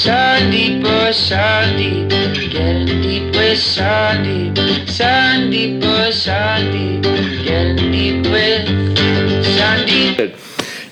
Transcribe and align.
Sandeep, 0.00 0.82
oh 0.82 1.10
Sandeep, 1.12 2.08
getting 2.50 3.02
deep 3.02 3.24
with 3.34 3.58
Sandeep. 3.58 4.54
Sandeep, 4.88 5.84
oh 5.84 6.08
Sandeep, 6.10 7.02
getting 7.44 7.92
deep 7.92 8.24
with 8.32 8.64
Sandeep. 9.44 10.32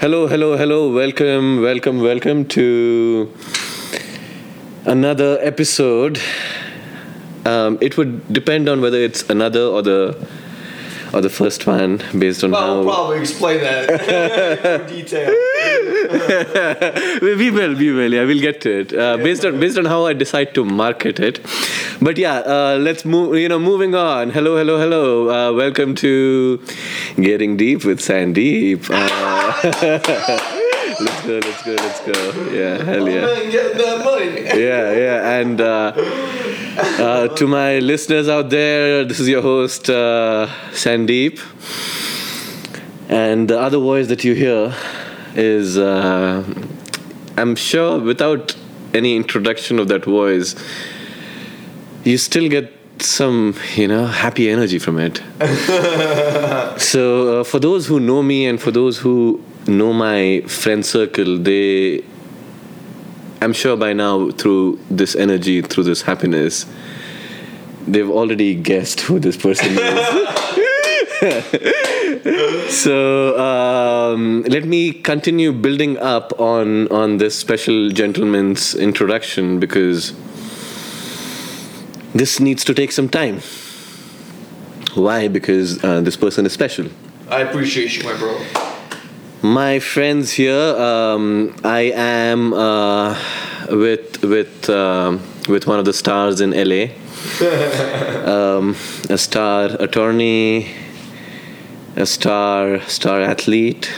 Hello, 0.02 0.26
hello, 0.26 0.58
hello. 0.58 0.92
Welcome, 0.92 1.62
welcome, 1.62 2.02
welcome 2.02 2.44
to 2.48 3.32
another 4.84 5.38
episode. 5.40 6.20
Um, 7.46 7.78
it 7.80 7.96
would 7.96 8.30
depend 8.30 8.68
on 8.68 8.82
whether 8.82 8.98
it's 8.98 9.22
another 9.30 9.62
or 9.62 9.80
the 9.80 10.28
or 11.12 11.20
the 11.20 11.30
first 11.30 11.66
one, 11.66 12.02
based 12.18 12.44
on 12.44 12.50
Well, 12.50 12.60
how 12.62 12.74
we'll 12.82 12.94
probably 12.94 13.20
explain 13.20 13.60
that 13.60 13.88
in 13.90 14.86
detail. 14.96 15.30
we 17.38 17.50
will, 17.50 17.74
we 17.74 17.92
will. 17.92 18.12
Yeah, 18.12 18.24
we'll 18.24 18.40
get 18.40 18.60
to 18.62 18.80
it. 18.80 18.92
Uh, 18.94 19.16
based 19.16 19.44
on 19.44 19.58
based 19.60 19.78
on 19.78 19.84
how 19.84 20.06
I 20.06 20.12
decide 20.12 20.54
to 20.54 20.64
market 20.64 21.18
it. 21.20 21.40
But 22.00 22.18
yeah, 22.18 22.38
uh, 22.38 22.78
let's 22.80 23.04
move. 23.04 23.36
You 23.36 23.48
know, 23.48 23.58
moving 23.58 23.94
on. 23.94 24.30
Hello, 24.30 24.56
hello, 24.56 24.78
hello. 24.78 25.28
Uh, 25.30 25.52
welcome 25.54 25.94
to 25.96 26.60
Getting 27.16 27.56
Deep 27.56 27.84
with 27.84 28.00
Sandeep. 28.00 28.88
Uh, 28.90 29.52
let's 31.00 31.22
go, 31.26 31.38
let's 31.38 31.62
go, 31.64 31.72
let's 31.72 32.00
go. 32.00 32.50
Yeah, 32.52 32.82
hell 32.84 33.08
yeah. 33.08 33.20
Man, 33.26 33.50
getting 33.50 33.78
that 33.78 34.04
money. 34.04 34.42
yeah, 34.60 34.92
yeah, 34.92 35.38
and 35.40 35.60
uh, 35.60 35.92
uh, 36.78 37.28
to 37.28 37.46
my 37.46 37.80
listeners 37.80 38.28
out 38.28 38.50
there, 38.50 39.04
this 39.04 39.18
is 39.18 39.28
your 39.28 39.42
host 39.42 39.90
uh, 39.90 40.46
Sandeep, 40.70 41.40
and 43.08 43.48
the 43.48 43.58
other 43.58 43.78
voice 43.78 44.06
that 44.08 44.22
you 44.22 44.34
hear 44.34 44.74
is, 45.34 45.76
uh, 45.76 46.44
I'm 47.36 47.56
sure, 47.56 47.98
without 47.98 48.54
any 48.94 49.16
introduction 49.16 49.80
of 49.80 49.88
that 49.88 50.04
voice, 50.04 50.54
you 52.04 52.16
still 52.16 52.48
get 52.48 52.72
some, 53.02 53.56
you 53.74 53.88
know, 53.88 54.06
happy 54.06 54.48
energy 54.48 54.78
from 54.78 54.98
it. 55.00 55.16
so, 56.80 57.40
uh, 57.40 57.44
for 57.44 57.58
those 57.58 57.86
who 57.86 57.98
know 57.98 58.22
me 58.22 58.46
and 58.46 58.60
for 58.60 58.70
those 58.70 58.98
who 58.98 59.42
know 59.66 59.92
my 59.92 60.42
friend 60.42 60.86
circle, 60.86 61.38
they 61.38 62.04
I'm 63.40 63.52
sure 63.52 63.76
by 63.76 63.92
now, 63.92 64.30
through 64.30 64.80
this 64.90 65.14
energy, 65.14 65.62
through 65.62 65.84
this 65.84 66.02
happiness, 66.02 66.66
they've 67.86 68.10
already 68.10 68.54
guessed 68.56 69.00
who 69.02 69.20
this 69.20 69.36
person 69.36 69.76
is. 69.78 70.08
so 72.70 73.38
um, 73.38 74.42
let 74.42 74.64
me 74.64 74.92
continue 74.92 75.52
building 75.52 75.98
up 75.98 76.38
on 76.40 76.88
on 76.88 77.18
this 77.18 77.38
special 77.38 77.90
gentleman's 77.90 78.74
introduction 78.74 79.60
because 79.60 80.12
this 82.12 82.40
needs 82.40 82.64
to 82.64 82.74
take 82.74 82.90
some 82.92 83.08
time. 83.08 83.40
Why? 84.94 85.28
Because 85.28 85.82
uh, 85.84 86.00
this 86.00 86.16
person 86.16 86.44
is 86.46 86.52
special. 86.52 86.88
I 87.28 87.42
appreciate 87.42 87.96
you, 87.96 88.02
my 88.04 88.16
bro. 88.16 88.77
My 89.42 89.78
friends 89.78 90.32
here, 90.32 90.58
um, 90.76 91.54
I 91.62 91.92
am 91.94 92.52
uh, 92.52 93.16
with 93.70 94.22
with 94.24 94.68
um 94.68 95.20
with 95.48 95.66
one 95.66 95.78
of 95.78 95.84
the 95.84 95.92
stars 95.92 96.40
in 96.40 96.50
LA, 96.50 96.86
um, 98.34 98.74
a 99.08 99.16
star 99.16 99.66
attorney, 99.78 100.74
a 101.94 102.04
star 102.04 102.80
star 102.88 103.20
athlete. 103.20 103.88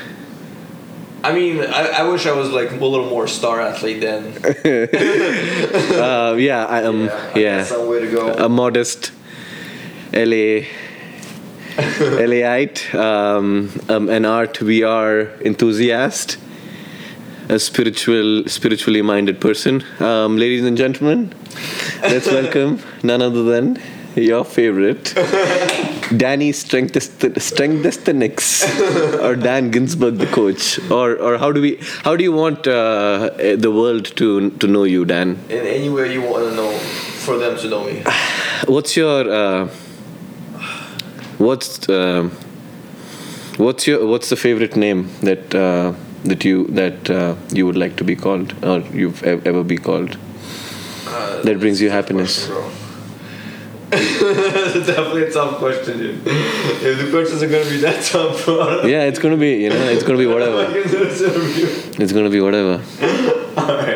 I 1.24 1.32
mean, 1.32 1.60
I, 1.60 1.88
I 2.00 2.02
wish 2.04 2.26
I 2.26 2.32
was 2.32 2.50
like 2.50 2.70
a 2.72 2.74
little 2.84 3.08
more 3.08 3.26
star 3.26 3.60
athlete 3.60 4.00
then. 4.02 4.32
Uh, 6.00 6.34
yeah, 6.38 6.64
I 6.66 6.82
am. 6.82 7.08
I 7.08 7.32
Yeah, 7.34 7.58
guess 7.58 7.68
some 7.70 7.88
way 7.88 8.00
to 8.00 8.10
go. 8.10 8.32
a 8.34 8.48
modest 8.48 9.12
LA. 10.12 10.64
LAite, 12.00 12.94
um, 12.94 13.70
um, 13.88 14.08
an 14.08 14.24
art 14.24 14.54
VR 14.54 15.40
enthusiast, 15.42 16.38
a 17.48 17.58
spiritual, 17.58 18.48
spiritually 18.48 19.02
minded 19.02 19.40
person. 19.40 19.84
Um, 20.00 20.36
ladies 20.36 20.64
and 20.64 20.76
gentlemen, 20.76 21.32
let's 22.02 22.26
welcome 22.30 22.80
none 23.02 23.22
other 23.22 23.44
than 23.44 23.78
your 24.16 24.44
favorite, 24.44 25.14
Danny 26.16 26.50
Strengthisthenics, 26.50 29.22
or 29.22 29.36
Dan 29.36 29.70
Ginsburg, 29.70 30.16
the 30.16 30.26
coach, 30.26 30.80
or 30.90 31.16
or 31.16 31.38
how 31.38 31.52
do 31.52 31.60
we, 31.60 31.78
how 32.02 32.16
do 32.16 32.24
you 32.24 32.32
want 32.32 32.66
uh, 32.66 33.30
the 33.56 33.70
world 33.70 34.06
to 34.16 34.50
to 34.50 34.66
know 34.66 34.82
you, 34.84 35.04
Dan? 35.04 35.38
In 35.48 35.64
any 35.66 35.88
way 35.88 36.12
you 36.12 36.22
want 36.22 36.50
to 36.50 36.56
know, 36.56 36.72
for 37.24 37.38
them 37.38 37.56
to 37.58 37.68
know 37.68 37.84
me. 37.84 38.02
What's 38.66 38.96
your 38.96 39.30
uh, 39.30 39.68
what's 41.46 41.88
uh, 41.88 42.22
what's 43.56 43.86
your 43.86 44.06
what's 44.06 44.28
the 44.28 44.36
favorite 44.36 44.76
name 44.76 45.08
that 45.28 45.54
uh, 45.54 45.92
that 46.24 46.44
you 46.44 46.66
that 46.80 47.10
uh, 47.10 47.34
you 47.58 47.66
would 47.66 47.76
like 47.76 47.96
to 47.96 48.04
be 48.04 48.16
called 48.16 48.54
or 48.62 48.78
you've 49.02 49.22
ev- 49.32 49.46
ever 49.52 49.62
be 49.64 49.78
called 49.88 50.16
Uh, 51.10 51.42
that 51.46 51.56
brings 51.62 51.80
you 51.82 51.90
happiness? 51.90 52.34
Definitely 53.90 55.22
a 55.24 55.30
tough 55.32 55.54
question, 55.58 55.98
dude. 55.98 56.20
If 56.26 56.94
the 57.00 57.08
questions 57.10 57.42
are 57.42 57.48
gonna 57.54 57.68
be 57.70 57.78
that 57.86 58.04
tough, 58.04 58.46
Yeah, 58.94 59.08
it's 59.10 59.18
gonna 59.18 59.36
be 59.46 59.50
you 59.64 59.70
know 59.70 59.88
it's 59.94 60.04
gonna 60.04 60.18
be 60.18 60.26
know 60.26 60.38
if 60.38 60.44
I 60.46 60.52
whatever. 60.52 60.82
can 60.82 60.90
do 60.92 60.98
this 61.08 61.20
interview. 61.20 61.66
It's 62.04 62.12
gonna 62.12 62.30
be 62.30 62.40
whatever. 62.40 62.76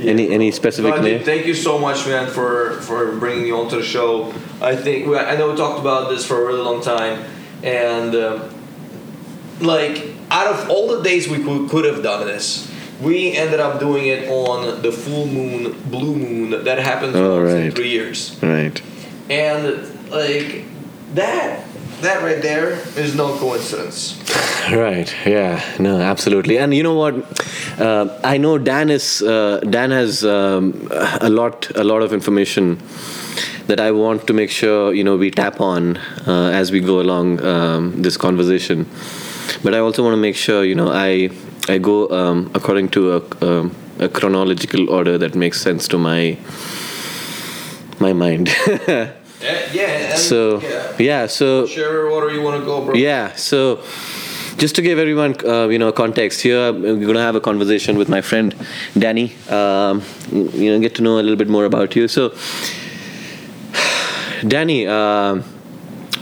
Alright. 0.00 0.08
Any 0.08 0.30
any 0.30 0.50
specific 0.50 0.94
No, 0.96 1.00
name? 1.02 1.22
thank 1.24 1.46
you 1.46 1.54
so 1.54 1.78
much, 1.78 2.06
man, 2.06 2.26
for 2.28 2.72
for 2.82 3.12
bringing 3.16 3.44
me 3.44 3.52
onto 3.52 3.76
the 3.76 3.82
show. 3.84 4.32
I 4.60 4.76
think 4.76 5.06
well, 5.06 5.24
I 5.26 5.36
know 5.36 5.50
we 5.50 5.56
talked 5.56 5.80
about 5.80 6.08
this 6.10 6.24
for 6.24 6.42
a 6.42 6.46
really 6.46 6.62
long 6.62 6.80
time, 6.82 7.24
and 7.62 8.14
um, 8.14 8.50
like 9.60 10.06
out 10.30 10.46
of 10.46 10.70
all 10.70 10.88
the 10.96 11.02
days 11.02 11.28
we 11.28 11.42
could, 11.42 11.68
could 11.70 11.84
have 11.84 12.02
done 12.02 12.26
this, 12.26 12.70
we 13.02 13.32
ended 13.36 13.60
up 13.60 13.80
doing 13.80 14.06
it 14.06 14.28
on 14.28 14.80
the 14.82 14.92
full 14.92 15.26
moon, 15.26 15.72
blue 15.90 16.14
moon 16.14 16.64
that 16.64 16.78
happens 16.78 17.16
Oh, 17.16 17.40
once 17.42 17.52
in 17.52 17.70
three 17.72 17.88
years, 17.90 18.38
Right. 18.42 18.80
and 19.28 20.10
like 20.10 20.64
that. 21.14 21.64
That 22.02 22.22
right 22.22 22.40
there 22.40 22.72
is 22.96 23.14
no 23.14 23.36
coincidence. 23.38 24.18
Right. 24.70 25.14
Yeah. 25.26 25.62
No. 25.78 26.00
Absolutely. 26.00 26.58
And 26.58 26.72
you 26.72 26.82
know 26.82 26.94
what? 26.94 27.14
Uh, 27.78 28.18
I 28.24 28.38
know 28.38 28.56
Dan 28.56 28.88
is 28.90 29.22
uh, 29.22 29.60
Dan 29.68 29.90
has 29.90 30.24
um, 30.24 30.88
a 31.20 31.28
lot 31.28 31.70
a 31.76 31.84
lot 31.84 32.02
of 32.02 32.12
information 32.12 32.80
that 33.66 33.80
I 33.80 33.90
want 33.90 34.26
to 34.26 34.32
make 34.32 34.50
sure 34.50 34.94
you 34.94 35.04
know 35.04 35.16
we 35.16 35.30
tap 35.30 35.60
on 35.60 35.96
uh, 36.26 36.50
as 36.52 36.72
we 36.72 36.80
go 36.80 37.00
along 37.00 37.44
um, 37.44 38.02
this 38.02 38.16
conversation. 38.16 38.86
But 39.62 39.74
I 39.74 39.78
also 39.78 40.02
want 40.02 40.14
to 40.14 40.20
make 40.20 40.36
sure 40.36 40.64
you 40.64 40.74
know 40.74 40.88
I 40.90 41.30
I 41.68 41.78
go 41.78 42.08
um, 42.10 42.50
according 42.54 42.88
to 42.90 43.16
a, 43.16 43.46
um, 43.46 43.74
a 43.98 44.08
chronological 44.08 44.88
order 44.90 45.18
that 45.18 45.34
makes 45.34 45.60
sense 45.60 45.86
to 45.88 45.98
my 45.98 46.38
my 47.98 48.12
mind. 48.12 48.48
Yeah, 49.40 49.72
yeah. 49.72 50.14
So 50.16 50.60
yeah. 50.60 50.96
yeah. 50.98 51.26
So 51.26 51.66
order 52.10 52.30
you 52.30 52.42
want 52.42 52.60
to 52.60 52.64
go, 52.64 52.84
bro. 52.84 52.94
yeah. 52.94 53.34
So, 53.34 53.82
just 54.58 54.74
to 54.76 54.82
give 54.82 54.98
everyone, 54.98 55.34
uh, 55.46 55.68
you 55.68 55.78
know, 55.78 55.90
context 55.92 56.42
here, 56.42 56.72
we're 56.72 57.06
gonna 57.06 57.22
have 57.22 57.36
a 57.36 57.40
conversation 57.40 57.96
with 57.96 58.08
my 58.08 58.20
friend 58.20 58.54
Danny. 58.98 59.32
Um, 59.48 60.02
you 60.30 60.70
know, 60.72 60.80
get 60.80 60.94
to 60.96 61.02
know 61.02 61.14
a 61.18 61.22
little 61.22 61.36
bit 61.36 61.48
more 61.48 61.64
about 61.64 61.96
you. 61.96 62.08
So, 62.08 62.34
Danny, 64.46 64.86
um 64.86 65.44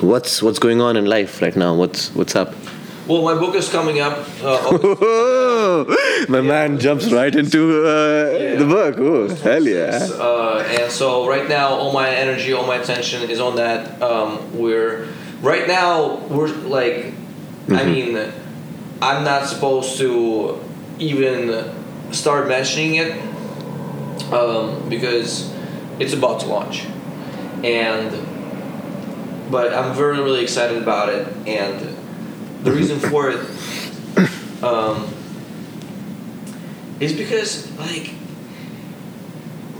what's 0.00 0.42
what's 0.42 0.58
going 0.58 0.80
on 0.80 0.96
in 0.96 1.06
life 1.06 1.42
right 1.42 1.56
now? 1.56 1.74
What's 1.74 2.14
what's 2.14 2.36
up? 2.36 2.54
Well, 3.08 3.22
my 3.22 3.40
book 3.40 3.54
is 3.54 3.70
coming 3.70 4.00
up. 4.00 4.18
Uh, 4.44 5.84
my 6.28 6.42
man 6.42 6.78
jumps 6.78 7.10
right 7.10 7.34
into 7.34 7.82
uh, 7.82 8.58
the 8.58 8.66
book. 8.68 8.96
Oh, 8.98 9.28
hell 9.28 9.66
yeah! 9.66 10.06
Uh, 10.12 10.62
and 10.78 10.92
so 10.92 11.26
right 11.26 11.48
now, 11.48 11.68
all 11.68 11.90
my 11.90 12.10
energy, 12.10 12.52
all 12.52 12.66
my 12.66 12.76
attention 12.76 13.30
is 13.30 13.40
on 13.40 13.56
that. 13.56 14.02
Um, 14.02 14.58
we're 14.58 15.08
right 15.40 15.66
now 15.66 16.16
we're 16.28 16.48
like, 16.48 17.14
I 17.70 17.84
mean, 17.84 18.30
I'm 19.00 19.24
not 19.24 19.46
supposed 19.46 19.96
to 19.98 20.62
even 20.98 21.72
start 22.12 22.46
mentioning 22.46 22.96
it 22.96 23.12
um, 24.34 24.86
because 24.90 25.50
it's 25.98 26.12
about 26.12 26.40
to 26.40 26.46
launch, 26.46 26.84
and 27.64 28.12
but 29.50 29.72
I'm 29.72 29.94
very 29.94 30.18
really 30.18 30.42
excited 30.42 30.76
about 30.76 31.08
it, 31.08 31.26
and 31.46 31.97
the 32.68 32.76
reason 32.76 32.98
for 32.98 33.30
it 33.30 33.40
um, 34.62 35.08
is 37.00 37.12
because 37.12 37.70
like 37.78 38.10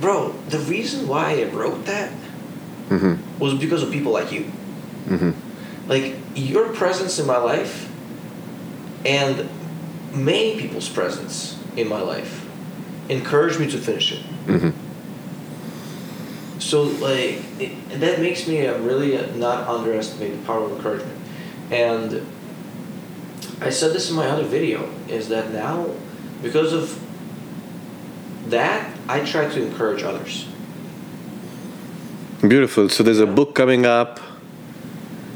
bro, 0.00 0.32
the 0.49 0.58
reason 0.61 1.08
why 1.08 1.40
I 1.40 1.44
wrote 1.44 1.85
that 1.87 2.12
Mm-hmm. 2.88 3.38
was 3.38 3.52
because 3.52 3.82
of 3.82 3.90
people 3.93 4.12
like 4.12 4.32
you. 4.32 4.44
Mm-hmm. 5.08 5.32
Like 5.90 6.17
your 6.35 6.73
presence 6.73 7.19
in 7.19 7.26
my 7.26 7.37
life 7.37 7.87
and 9.05 9.46
many 10.14 10.58
people's 10.58 10.88
presence 10.88 11.62
in 11.76 11.87
my 11.87 12.00
life 12.00 12.46
encouraged 13.11 13.61
me 13.61 13.70
to 13.70 13.76
finish 13.76 14.12
it. 14.12 14.23
Mhm. 14.46 14.73
So 16.58 16.85
like 16.85 17.43
it, 17.61 18.00
that 18.00 18.20
makes 18.20 18.49
me 18.49 18.67
uh, 18.67 18.79
really 18.79 19.19
not 19.37 19.69
underestimate 19.69 20.32
the 20.40 20.46
power 20.46 20.64
of 20.64 20.73
encouragement. 20.73 21.19
And 21.70 22.26
I 23.60 23.70
said 23.70 23.93
this 23.93 24.10
in 24.10 24.16
my 24.16 24.26
other 24.28 24.44
video 24.44 24.88
is 25.08 25.28
that 25.28 25.52
now 25.52 25.87
because 26.43 26.72
of 26.72 26.99
that 28.50 28.96
I 29.08 29.25
try 29.25 29.49
to 29.49 29.62
encourage 29.66 30.02
others. 30.02 30.46
Beautiful. 32.40 32.88
So 32.88 33.02
there's 33.02 33.19
a 33.19 33.26
book 33.26 33.55
coming 33.55 33.84
up. 33.84 34.20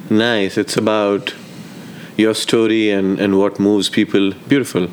Nice. 0.09 0.57
It's 0.57 0.77
about 0.77 1.35
your 2.17 2.35
story 2.35 2.91
and, 2.91 3.19
and 3.19 3.39
what 3.39 3.59
moves 3.59 3.89
people. 3.89 4.33
Beautiful. 4.47 4.89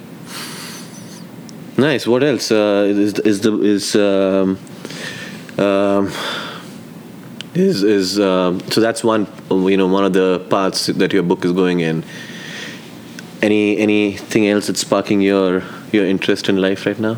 Nice. 1.78 2.08
What 2.08 2.24
else? 2.24 2.52
Uh, 2.52 2.88
is 2.90 3.20
is 3.20 3.42
the 3.42 3.62
is 3.62 3.96
um, 3.96 4.58
um, 5.58 6.12
is 7.54 7.84
is 7.84 8.20
um, 8.20 8.60
so 8.72 8.82
that's 8.82 9.04
one 9.04 9.28
you 9.50 9.78
know 9.78 9.88
one 9.88 10.04
of 10.04 10.14
the 10.14 10.46
paths 10.50 10.88
that 10.88 11.14
your 11.14 11.24
book 11.24 11.46
is 11.46 11.52
going 11.52 11.80
in. 11.82 12.04
Any 13.42 13.78
anything 13.78 14.48
else 14.48 14.68
that's 14.68 14.82
sparking 14.82 15.22
your 15.22 15.64
your 15.92 16.06
interest 16.06 16.50
in 16.50 16.58
life 16.58 16.86
right 16.86 17.00
now? 17.00 17.18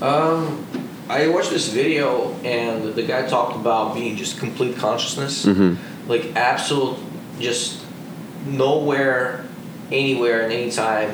Um, 0.00 0.64
I 1.08 1.26
watched 1.28 1.50
this 1.50 1.68
video 1.68 2.32
and 2.44 2.94
the 2.94 3.02
guy 3.02 3.26
talked 3.26 3.56
about 3.56 3.94
being 3.94 4.16
just 4.16 4.38
complete 4.38 4.76
consciousness, 4.76 5.44
Mhm. 5.46 5.76
like 6.08 6.36
absolute, 6.36 6.96
just 7.40 7.78
nowhere, 8.46 9.44
anywhere, 9.90 10.42
and 10.42 10.52
anytime, 10.52 11.10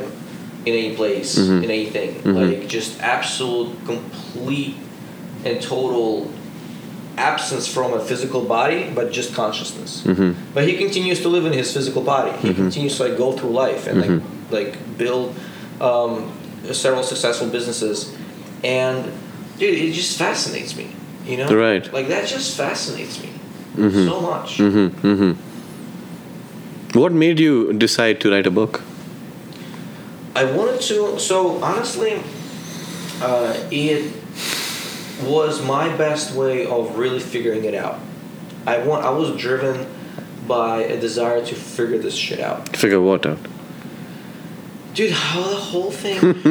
in 0.67 0.75
any 0.75 0.95
place, 0.95 1.39
Mhm. 1.39 1.65
in 1.65 1.71
anything, 1.71 2.15
Mhm. 2.23 2.35
like 2.37 2.69
just 2.69 3.01
absolute, 3.01 3.71
complete, 3.87 4.77
and 5.45 5.61
total 5.63 6.29
absence 7.19 7.67
from 7.67 7.93
a 7.95 8.01
physical 8.01 8.43
body, 8.45 8.91
but 8.95 9.11
just 9.13 9.35
consciousness. 9.35 10.03
Mm-hmm. 10.05 10.33
But 10.55 10.69
he 10.69 10.77
continues 10.77 11.21
to 11.23 11.29
live 11.29 11.47
in 11.47 11.53
his 11.53 11.73
physical 11.73 12.03
body. 12.03 12.33
He 12.43 12.49
Mhm. 12.51 12.57
continues 12.57 12.97
to 12.97 13.05
like 13.05 13.17
go 13.17 13.33
through 13.33 13.51
life 13.51 13.87
and 13.87 14.03
Mhm. 14.03 14.09
like 14.11 14.23
like 14.51 14.99
build 14.99 15.35
um, 15.81 16.31
several 16.73 17.03
successful 17.03 17.49
businesses, 17.49 18.13
and 18.65 19.05
dude, 19.59 19.75
it 19.75 19.93
just 19.93 20.17
fascinates 20.19 20.75
me. 20.77 20.87
You 21.27 21.37
know, 21.39 21.49
Right. 21.49 21.93
Like 21.93 22.09
that 22.09 22.27
just 22.27 22.57
fascinates 22.57 23.21
me 23.23 23.31
Mhm. 23.77 24.07
so 24.09 24.21
much. 24.21 24.59
Mm-hmm, 24.59 25.07
mm-hmm. 25.07 25.33
What 27.01 27.13
made 27.13 27.39
you 27.41 27.73
decide 27.73 28.21
to 28.21 28.31
write 28.31 28.47
a 28.47 28.51
book? 28.51 28.81
I 30.35 30.45
wanted 30.45 30.81
to. 30.83 31.19
So 31.19 31.59
honestly, 31.63 32.15
uh, 33.23 33.55
it 33.71 34.13
was 35.23 35.65
my 35.65 35.89
best 35.97 36.35
way 36.35 36.67
of 36.67 36.97
really 36.99 37.21
figuring 37.21 37.65
it 37.65 37.75
out. 37.75 37.99
I 38.67 38.79
want. 38.79 39.05
I 39.05 39.11
was 39.11 39.37
driven 39.41 39.87
by 40.47 40.83
a 40.83 41.01
desire 41.01 41.45
to 41.45 41.55
figure 41.55 41.99
this 41.99 42.15
shit 42.15 42.41
out. 42.41 42.77
Figure 42.77 43.01
what 43.01 43.25
out? 43.27 43.39
Dude, 44.95 45.13
how 45.13 45.43
the 45.43 45.57
whole 45.57 45.91
thing 45.91 46.19
of, 46.19 46.47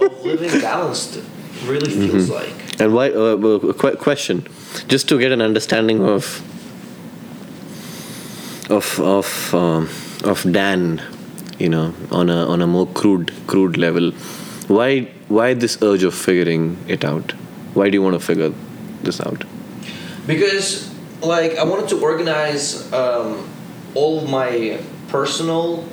of 0.00 0.24
living 0.24 0.60
balanced 0.60 1.20
really 1.66 1.90
feels 2.08 2.28
Mm-hmm. 2.28 2.32
like. 2.32 2.80
And 2.80 2.94
why? 2.94 3.10
Uh, 3.10 3.36
well, 3.36 3.60
qu- 3.74 3.96
question, 3.96 4.46
just 4.88 5.08
to 5.10 5.18
get 5.18 5.32
an 5.32 5.40
understanding 5.42 6.02
of 6.02 6.42
of 8.70 8.98
of 9.00 9.54
um, 9.54 9.88
of 10.24 10.42
Dan, 10.50 11.02
you 11.58 11.68
know, 11.68 11.94
on 12.10 12.30
a 12.30 12.46
on 12.46 12.62
a 12.62 12.66
more 12.66 12.86
crude 12.86 13.32
crude 13.46 13.76
level. 13.76 14.10
Why 14.68 15.02
why 15.28 15.54
this 15.54 15.78
urge 15.82 16.02
of 16.04 16.14
figuring 16.14 16.78
it 16.88 17.04
out? 17.04 17.32
Why 17.74 17.90
do 17.90 17.94
you 17.96 18.02
want 18.02 18.14
to 18.18 18.24
figure 18.24 18.52
this 19.02 19.20
out? 19.20 19.44
Because, 20.26 20.88
like, 21.20 21.56
I 21.58 21.64
wanted 21.64 21.88
to 21.90 22.00
organize 22.00 22.90
um, 22.92 23.48
all 23.94 24.22
of 24.22 24.30
my 24.30 24.80
personal 25.08 25.86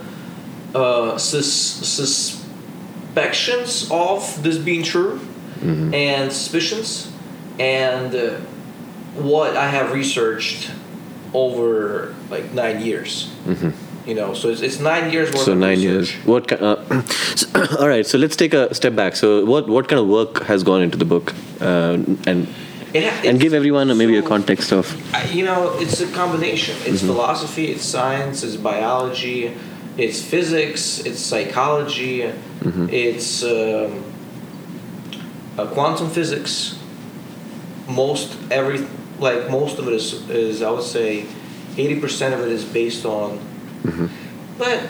uh, 0.73 1.17
sus- 1.17 1.51
suspicions 3.13 3.89
of 3.91 4.41
this 4.43 4.57
being 4.57 4.83
true 4.83 5.19
and 5.93 6.31
suspicions 6.31 7.11
and 7.59 8.15
uh, 8.15 8.37
what 9.15 9.55
I 9.55 9.67
have 9.67 9.91
researched 9.91 10.71
over 11.33 12.15
like 12.31 12.51
nine 12.53 12.81
years. 12.81 13.29
You 14.11 14.17
know, 14.19 14.33
so 14.33 14.49
it's, 14.49 14.59
it's 14.61 14.79
nine 14.79 15.09
years 15.13 15.29
worth 15.33 15.45
So 15.45 15.53
of 15.53 15.57
nine 15.59 15.77
research. 15.79 16.15
years. 16.15 16.25
What? 16.31 16.47
ki- 16.49 16.57
Uh, 16.69 16.75
so- 17.41 17.47
all 17.79 17.87
right. 17.87 18.05
So 18.05 18.17
let's 18.23 18.35
take 18.35 18.53
a 18.53 18.73
step 18.79 18.93
back. 19.01 19.15
So 19.15 19.27
what 19.51 19.69
what 19.75 19.87
kind 19.87 20.01
of 20.01 20.07
work 20.17 20.43
has 20.51 20.63
gone 20.63 20.81
into 20.87 20.97
the 21.03 21.05
book, 21.13 21.33
uh, 21.61 21.97
and 22.31 22.47
It 22.93 23.03
and 23.29 23.39
give 23.43 23.53
everyone 23.59 23.89
a, 23.93 23.95
maybe 23.95 24.17
a 24.17 24.21
context 24.33 24.73
of 24.73 24.85
you 25.33 25.45
know, 25.49 25.59
it's 25.83 26.01
a 26.01 26.07
combination. 26.21 26.75
It's 26.89 27.01
philosophy, 27.11 27.65
it's 27.73 27.85
science, 27.85 28.43
it's 28.47 28.57
biology, 28.71 29.39
it's 29.97 30.19
physics, 30.33 30.83
it's 31.07 31.21
psychology, 31.31 32.15
it's 33.05 33.43
um, 33.43 34.03
uh, 35.57 35.67
quantum 35.75 36.09
physics. 36.09 36.53
Most 37.87 38.35
every 38.59 38.79
like 39.27 39.49
most 39.49 39.79
of 39.79 39.87
it 39.87 39.93
is 39.93 40.07
is 40.29 40.61
I 40.61 40.69
would 40.75 40.83
say 40.97 41.25
eighty 41.77 41.97
percent 42.03 42.33
of 42.35 42.39
it 42.45 42.51
is 42.51 42.65
based 42.81 43.05
on, 43.05 43.39
but 44.57 44.89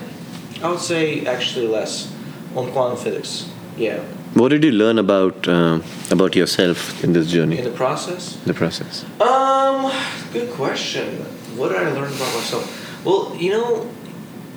I 0.63 0.69
would 0.69 0.79
say 0.79 1.25
actually 1.25 1.67
less 1.67 2.13
on 2.55 2.71
quantum 2.71 2.97
physics. 2.97 3.49
Yeah, 3.77 3.99
what 4.33 4.49
did 4.49 4.63
you 4.63 4.71
learn 4.71 4.99
about 4.99 5.47
uh, 5.47 5.79
about 6.09 6.35
yourself 6.35 7.03
in 7.03 7.13
this 7.13 7.31
journey, 7.31 7.57
in 7.57 7.63
the 7.63 7.71
process. 7.71 8.35
the 8.45 8.53
process. 8.53 9.05
Um, 9.19 9.91
good 10.33 10.51
question. 10.51 11.17
What 11.57 11.69
did 11.69 11.77
I 11.77 11.91
learn 11.91 12.11
about 12.13 12.33
myself? 12.33 13.05
Well, 13.05 13.35
you 13.35 13.51
know, 13.51 13.89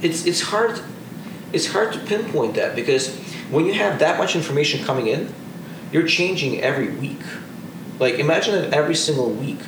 it's 0.03 0.27
it's 0.27 0.41
hard 0.41 0.81
it's 1.53 1.67
hard 1.67 1.93
to 1.93 1.99
pinpoint 2.01 2.55
that 2.55 2.75
because 2.75 3.17
when 3.51 3.67
you 3.67 3.75
have 3.75 3.99
that 4.01 4.19
much 4.19 4.35
information 4.37 4.85
coming 4.85 5.07
in, 5.07 5.33
you're 5.93 6.07
changing 6.07 6.61
every 6.61 6.89
week. 6.89 7.21
Like 7.99 8.15
imagine 8.15 8.55
that 8.55 8.73
every 8.73 8.95
single 8.95 9.31
week. 9.31 9.59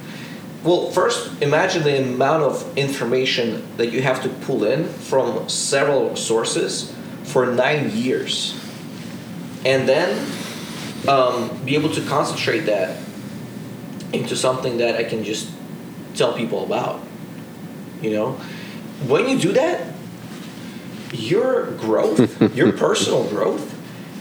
Well, 0.66 0.90
first 0.90 1.40
imagine 1.40 1.84
the 1.84 2.02
amount 2.02 2.42
of 2.42 2.76
information 2.76 3.62
that 3.76 3.92
you 3.92 4.02
have 4.02 4.20
to 4.24 4.28
pull 4.28 4.64
in 4.64 4.88
from 4.88 5.48
several 5.48 6.16
sources 6.16 6.92
for 7.22 7.46
nine 7.46 7.90
years, 7.90 8.58
and 9.64 9.88
then 9.88 10.28
um, 11.06 11.56
be 11.64 11.76
able 11.76 11.90
to 11.90 12.00
concentrate 12.06 12.62
that 12.62 12.98
into 14.12 14.34
something 14.34 14.78
that 14.78 14.96
I 14.96 15.04
can 15.04 15.22
just 15.22 15.48
tell 16.16 16.32
people 16.32 16.64
about. 16.64 17.00
You 18.02 18.10
know, 18.10 18.32
when 19.06 19.28
you 19.28 19.38
do 19.38 19.52
that, 19.52 19.94
your 21.12 21.66
growth, 21.76 22.56
your 22.56 22.72
personal 22.86 23.28
growth, 23.28 23.75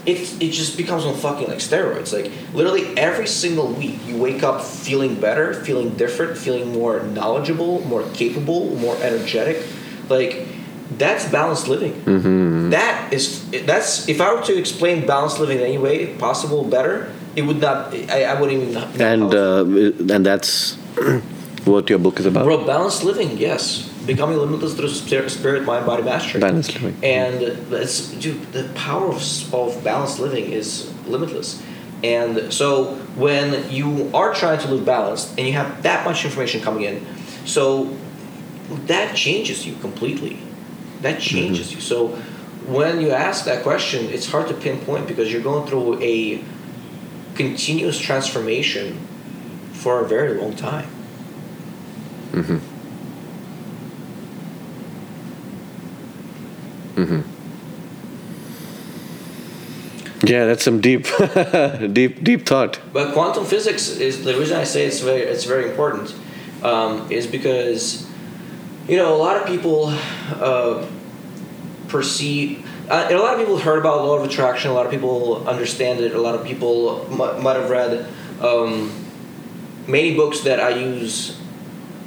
it 0.06 0.42
it 0.42 0.52
just 0.52 0.76
becomes 0.76 1.04
on 1.04 1.14
fucking 1.14 1.48
like 1.48 1.58
steroids. 1.58 2.12
Like 2.12 2.30
literally 2.54 2.96
every 2.96 3.26
single 3.26 3.68
week, 3.68 3.98
you 4.06 4.16
wake 4.16 4.42
up 4.42 4.62
feeling 4.62 5.20
better, 5.20 5.52
feeling 5.52 5.90
different, 5.96 6.38
feeling 6.38 6.72
more 6.72 7.02
knowledgeable, 7.02 7.80
more 7.86 8.04
capable, 8.14 8.74
more 8.76 8.96
energetic. 9.02 9.66
Like 10.08 10.46
that's 10.96 11.28
balanced 11.30 11.68
living. 11.68 11.92
Mm-hmm. 12.04 12.70
That 12.70 13.12
is 13.12 13.48
that's 13.66 14.08
if 14.08 14.20
I 14.20 14.32
were 14.34 14.42
to 14.42 14.56
explain 14.56 15.06
balanced 15.06 15.40
living 15.40 15.58
in 15.58 15.64
any 15.64 15.78
way 15.78 16.14
possible 16.14 16.64
better, 16.64 17.12
it 17.34 17.42
would 17.42 17.60
not. 17.60 17.92
I, 18.10 18.24
I 18.24 18.40
wouldn't 18.40 18.62
even. 18.62 19.00
And 19.00 19.34
uh, 19.34 20.14
and 20.14 20.24
that's 20.24 20.74
what 21.64 21.90
your 21.90 21.98
book 21.98 22.20
is 22.20 22.26
about. 22.26 22.44
Bro, 22.44 22.64
balanced 22.64 23.02
living, 23.02 23.36
yes. 23.38 23.92
Becoming 24.06 24.38
limitless 24.38 24.74
through 24.74 24.88
spirit, 25.28 25.64
mind, 25.64 25.84
body 25.84 26.02
mastery. 26.02 26.40
Balanced 26.40 26.74
living. 26.80 26.96
And 27.02 27.42
it's, 27.42 28.12
dude, 28.12 28.52
the 28.52 28.68
power 28.74 29.08
of, 29.08 29.54
of 29.54 29.82
balanced 29.82 30.20
living 30.20 30.52
is 30.52 30.92
limitless. 31.06 31.62
And 32.04 32.52
so 32.52 32.94
when 33.16 33.70
you 33.70 34.10
are 34.14 34.32
trying 34.34 34.60
to 34.60 34.68
live 34.68 34.84
balanced 34.84 35.30
and 35.38 35.46
you 35.46 35.54
have 35.54 35.82
that 35.82 36.04
much 36.04 36.24
information 36.24 36.60
coming 36.60 36.84
in, 36.84 37.06
so 37.44 37.96
that 38.86 39.16
changes 39.16 39.66
you 39.66 39.74
completely. 39.76 40.38
That 41.02 41.20
changes 41.20 41.72
you. 41.72 41.80
So 41.80 42.08
when 42.66 43.00
you 43.00 43.10
ask 43.10 43.44
that 43.44 43.62
question, 43.62 44.06
it's 44.06 44.26
hard 44.26 44.48
to 44.48 44.54
pinpoint 44.54 45.06
because 45.06 45.32
you're 45.32 45.42
going 45.42 45.68
through 45.68 46.00
a 46.00 46.42
continuous 47.34 47.98
transformation 47.98 48.98
for 49.72 50.04
a 50.04 50.08
very 50.08 50.34
long 50.34 50.54
time. 50.56 50.88
Mm-hmm. 52.32 52.75
Mm-hmm. 56.96 57.20
Yeah, 60.26 60.46
that's 60.46 60.64
some 60.64 60.80
deep, 60.80 61.06
deep, 61.92 62.24
deep 62.24 62.46
thought. 62.46 62.80
But 62.92 63.12
quantum 63.12 63.44
physics 63.44 63.90
is 63.90 64.24
the 64.24 64.34
reason 64.36 64.56
I 64.56 64.64
say 64.64 64.86
it's 64.86 65.00
very 65.00 65.20
it's 65.20 65.44
very 65.44 65.68
important 65.70 66.14
um, 66.62 67.06
is 67.12 67.26
because 67.26 68.06
you 68.88 68.96
know 68.96 69.14
a 69.14 69.18
lot 69.18 69.36
of 69.36 69.46
people 69.46 69.86
uh, 70.40 70.86
perceive 71.88 72.66
uh, 72.88 73.06
and 73.08 73.14
a 73.16 73.20
lot 73.20 73.34
of 73.34 73.40
people 73.40 73.58
heard 73.58 73.78
about 73.78 74.04
law 74.04 74.16
of 74.16 74.24
attraction. 74.24 74.70
A 74.70 74.74
lot 74.74 74.86
of 74.86 74.92
people 74.92 75.46
understand 75.48 76.00
it. 76.00 76.14
A 76.14 76.20
lot 76.20 76.34
of 76.34 76.44
people 76.46 77.06
m- 77.10 77.42
might 77.42 77.56
have 77.56 77.68
read 77.68 78.06
um, 78.40 78.90
many 79.86 80.14
books 80.14 80.40
that 80.40 80.60
I 80.60 80.70
use 80.70 81.38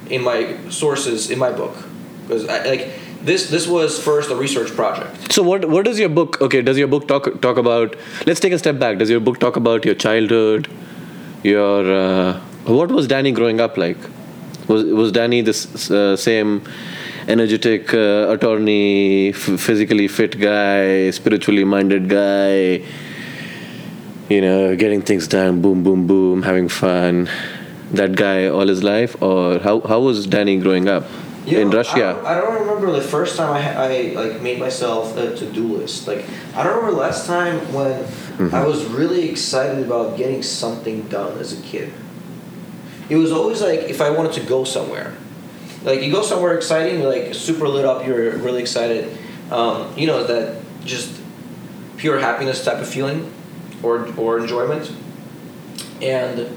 in 0.10 0.24
my 0.24 0.58
sources 0.70 1.30
in 1.30 1.38
my 1.38 1.52
book 1.52 1.76
because 2.24 2.48
I 2.48 2.64
like 2.66 2.88
this 3.22 3.50
this 3.50 3.68
was 3.68 4.02
first 4.02 4.30
a 4.30 4.36
research 4.36 4.70
project. 4.76 5.32
So 5.32 5.44
what 5.44 5.66
what 5.70 5.86
does 5.86 6.00
your 6.00 6.10
book? 6.10 6.42
Okay, 6.42 6.62
does 6.62 6.78
your 6.78 6.88
book 6.88 7.08
talk 7.08 7.42
talk 7.42 7.58
about? 7.58 7.96
Let's 8.26 8.40
take 8.40 8.54
a 8.54 8.60
step 8.60 8.80
back. 8.80 8.98
Does 8.98 9.10
your 9.10 9.20
book 9.20 9.40
talk 9.40 9.56
about 9.56 9.86
your 9.86 9.96
childhood? 9.96 10.70
Your 11.44 11.92
uh, 11.92 12.40
what 12.66 12.92
was 12.92 13.08
Danny 13.08 13.32
growing 13.32 13.60
up 13.60 13.78
like? 13.78 13.98
Was 14.68 14.84
was 14.86 15.12
Danny 15.12 15.42
this 15.42 15.92
uh, 15.92 16.16
same 16.16 16.64
energetic 17.28 17.94
uh, 17.94 18.28
attorney, 18.30 19.30
f- 19.30 19.60
physically 19.60 20.08
fit 20.08 20.40
guy, 20.40 21.10
spiritually 21.12 21.64
minded 21.64 22.10
guy? 22.10 22.84
You 24.30 24.42
know, 24.42 24.76
getting 24.76 25.02
things 25.02 25.28
done, 25.28 25.60
boom, 25.62 25.84
boom, 25.84 26.06
boom, 26.06 26.44
having 26.44 26.70
fun. 26.70 27.30
That 27.92 28.16
guy 28.16 28.46
all 28.48 28.68
his 28.68 28.84
life, 28.84 29.20
or 29.22 29.58
how 29.60 29.80
how 29.82 30.00
was 30.02 30.28
Danny 30.28 30.60
growing 30.60 30.88
up 30.88 31.06
You 31.52 31.60
in 31.60 31.70
know, 31.70 31.76
I 31.76 31.78
Russia? 31.78 32.14
don't, 32.16 32.26
I 32.26 32.36
don't 32.36 32.60
remember 32.62 32.92
the 32.92 33.02
first 33.02 33.38
time 33.38 33.52
I, 33.52 33.74
I 33.74 34.02
like 34.14 34.42
made 34.42 34.60
myself 34.60 35.18
a 35.18 35.36
to-do 35.36 35.64
list. 35.78 36.08
Like 36.08 36.26
I 36.56 36.64
don't 36.64 36.76
remember 36.78 36.92
the 36.92 37.02
last 37.02 37.26
time 37.28 37.74
when 37.74 38.06
Mm-hmm. 38.40 38.56
I 38.56 38.66
was 38.66 38.86
really 38.86 39.30
excited 39.30 39.86
about 39.86 40.16
getting 40.16 40.42
something 40.44 41.02
done 41.10 41.38
as 41.40 41.52
a 41.52 41.62
kid. 41.62 41.92
It 43.10 43.18
was 43.18 43.34
always 43.34 43.62
like 43.62 43.82
if 43.82 44.00
I 44.00 44.12
wanted 44.12 44.32
to 44.34 44.40
go 44.48 44.64
somewhere, 44.64 45.14
like 45.84 46.02
you 46.02 46.10
go 46.10 46.22
somewhere 46.22 46.56
exciting, 46.56 47.02
you're 47.02 47.12
like 47.14 47.34
super 47.34 47.68
lit 47.68 47.84
up, 47.84 48.08
you're 48.08 48.38
really 48.38 48.62
excited. 48.62 49.18
Um, 49.52 49.94
you 49.98 50.08
know 50.08 50.24
that 50.24 50.64
just 50.86 51.20
pure 51.98 52.18
happiness 52.18 52.64
type 52.64 52.78
of 52.78 52.88
feeling, 52.88 53.30
or 53.84 54.08
or 54.16 54.40
enjoyment. 54.40 54.90
And 56.02 56.48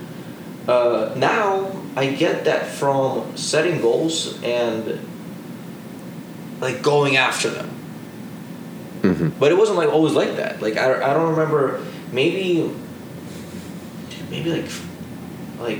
uh, 0.68 1.14
now 1.16 1.81
I 1.96 2.06
get 2.06 2.44
that 2.44 2.66
from 2.66 3.36
setting 3.36 3.80
goals 3.80 4.42
and 4.42 4.98
like 6.60 6.82
going 6.82 7.16
after 7.16 7.50
them. 7.50 7.68
hmm 9.02 9.28
But 9.38 9.52
it 9.52 9.58
wasn't 9.58 9.78
like 9.78 9.88
always 9.88 10.14
like 10.14 10.36
that. 10.36 10.62
Like 10.62 10.76
I, 10.76 11.10
I 11.10 11.12
don't 11.14 11.30
remember 11.30 11.80
maybe 12.12 12.70
maybe 14.30 14.50
like 14.50 14.70
like 15.60 15.78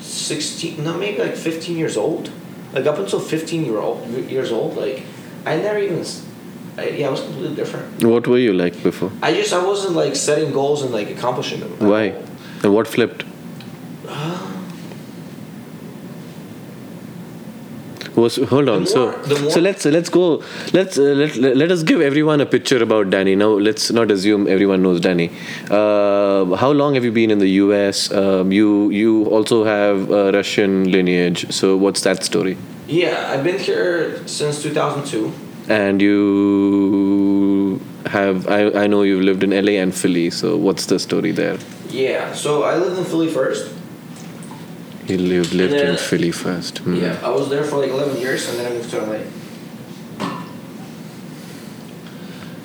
16 0.00 0.84
no 0.84 0.96
maybe 0.98 1.18
like 1.18 1.36
15 1.36 1.76
years 1.76 1.96
old 1.96 2.30
like 2.72 2.86
up 2.86 2.98
until 2.98 3.20
15 3.20 3.64
year 3.64 3.78
old 3.78 4.06
years 4.30 4.52
old 4.52 4.76
like 4.76 5.02
I 5.46 5.56
never 5.56 5.78
even 5.78 6.04
I, 6.76 6.88
yeah 6.88 7.06
I 7.08 7.10
was 7.10 7.20
completely 7.20 7.54
different 7.54 8.04
What 8.04 8.26
were 8.26 8.38
you 8.38 8.52
like 8.52 8.82
before? 8.82 9.10
I 9.22 9.32
just 9.32 9.52
I 9.52 9.64
wasn't 9.64 9.94
like 9.96 10.16
setting 10.16 10.52
goals 10.52 10.82
and 10.82 10.92
like 10.92 11.10
accomplishing 11.10 11.60
them 11.60 11.70
Why? 11.78 12.14
And 12.62 12.74
what 12.74 12.86
flipped? 12.86 13.24
Was 18.16 18.36
hold 18.36 18.68
on. 18.68 18.86
So 18.86 19.06
more- 19.06 19.40
more- 19.40 19.50
so 19.50 19.60
let's 19.60 19.84
let's 19.86 20.08
go. 20.08 20.40
Let's 20.72 20.96
uh, 20.98 21.02
let, 21.20 21.34
let 21.36 21.56
let 21.56 21.70
us 21.72 21.82
give 21.82 22.00
everyone 22.00 22.40
a 22.40 22.46
picture 22.46 22.80
about 22.80 23.10
Danny. 23.10 23.34
Now 23.34 23.48
let's 23.68 23.90
not 23.90 24.08
assume 24.12 24.46
everyone 24.46 24.82
knows 24.84 25.00
Danny. 25.00 25.30
Uh, 25.68 26.54
how 26.54 26.70
long 26.70 26.94
have 26.94 27.02
you 27.04 27.10
been 27.10 27.32
in 27.32 27.38
the 27.40 27.48
U.S.? 27.64 28.12
Um, 28.12 28.52
you 28.52 28.90
you 28.90 29.24
also 29.26 29.64
have 29.64 30.12
a 30.12 30.30
Russian 30.30 30.92
lineage. 30.92 31.52
So 31.52 31.76
what's 31.76 32.02
that 32.02 32.22
story? 32.22 32.56
yeah 32.86 33.32
I've 33.32 33.42
been 33.42 33.58
here 33.58 34.20
since 34.28 34.62
2002 34.62 35.32
And 35.70 36.02
you 36.02 37.80
have 38.06 38.46
I 38.46 38.58
I 38.82 38.86
know 38.86 39.02
you've 39.02 39.22
lived 39.24 39.42
in 39.42 39.52
L.A. 39.54 39.78
and 39.78 39.92
Philly. 40.02 40.28
So 40.30 40.56
what's 40.56 40.86
the 40.86 40.98
story 40.98 41.32
there? 41.32 41.58
yeah 41.90 42.32
so 42.34 42.62
I 42.62 42.76
lived 42.76 42.98
in 42.98 43.04
Philly 43.04 43.28
first 43.28 43.72
You 45.06 45.18
lived 45.18 45.52
lived 45.52 45.74
in 45.74 45.96
Philly 45.96 46.30
first. 46.30 46.78
Hmm. 46.78 46.94
Yeah, 46.96 47.18
I 47.22 47.30
was 47.30 47.48
there 47.50 47.64
for 47.64 47.78
like 47.78 47.90
11 47.90 48.16
years 48.20 48.48
and 48.48 48.58
then 48.58 48.72
I 48.72 48.74
moved 48.74 48.90
to 48.90 49.00
LA. 49.02 49.18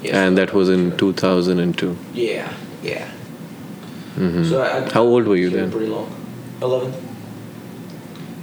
Yeah. 0.02 0.24
And 0.26 0.38
that 0.38 0.54
was 0.54 0.70
in 0.70 0.98
2002. 0.98 1.98
Yeah, 2.14 2.54
yeah. 2.82 3.10
hmm 4.16 4.44
So 4.46 4.62
I, 4.62 4.86
I- 4.86 4.90
How 4.94 5.02
old 5.04 5.28
were 5.28 5.36
you 5.36 5.50
then? 5.50 5.70
Pretty 5.72 5.88
long. 5.88 6.10
11. 6.62 6.94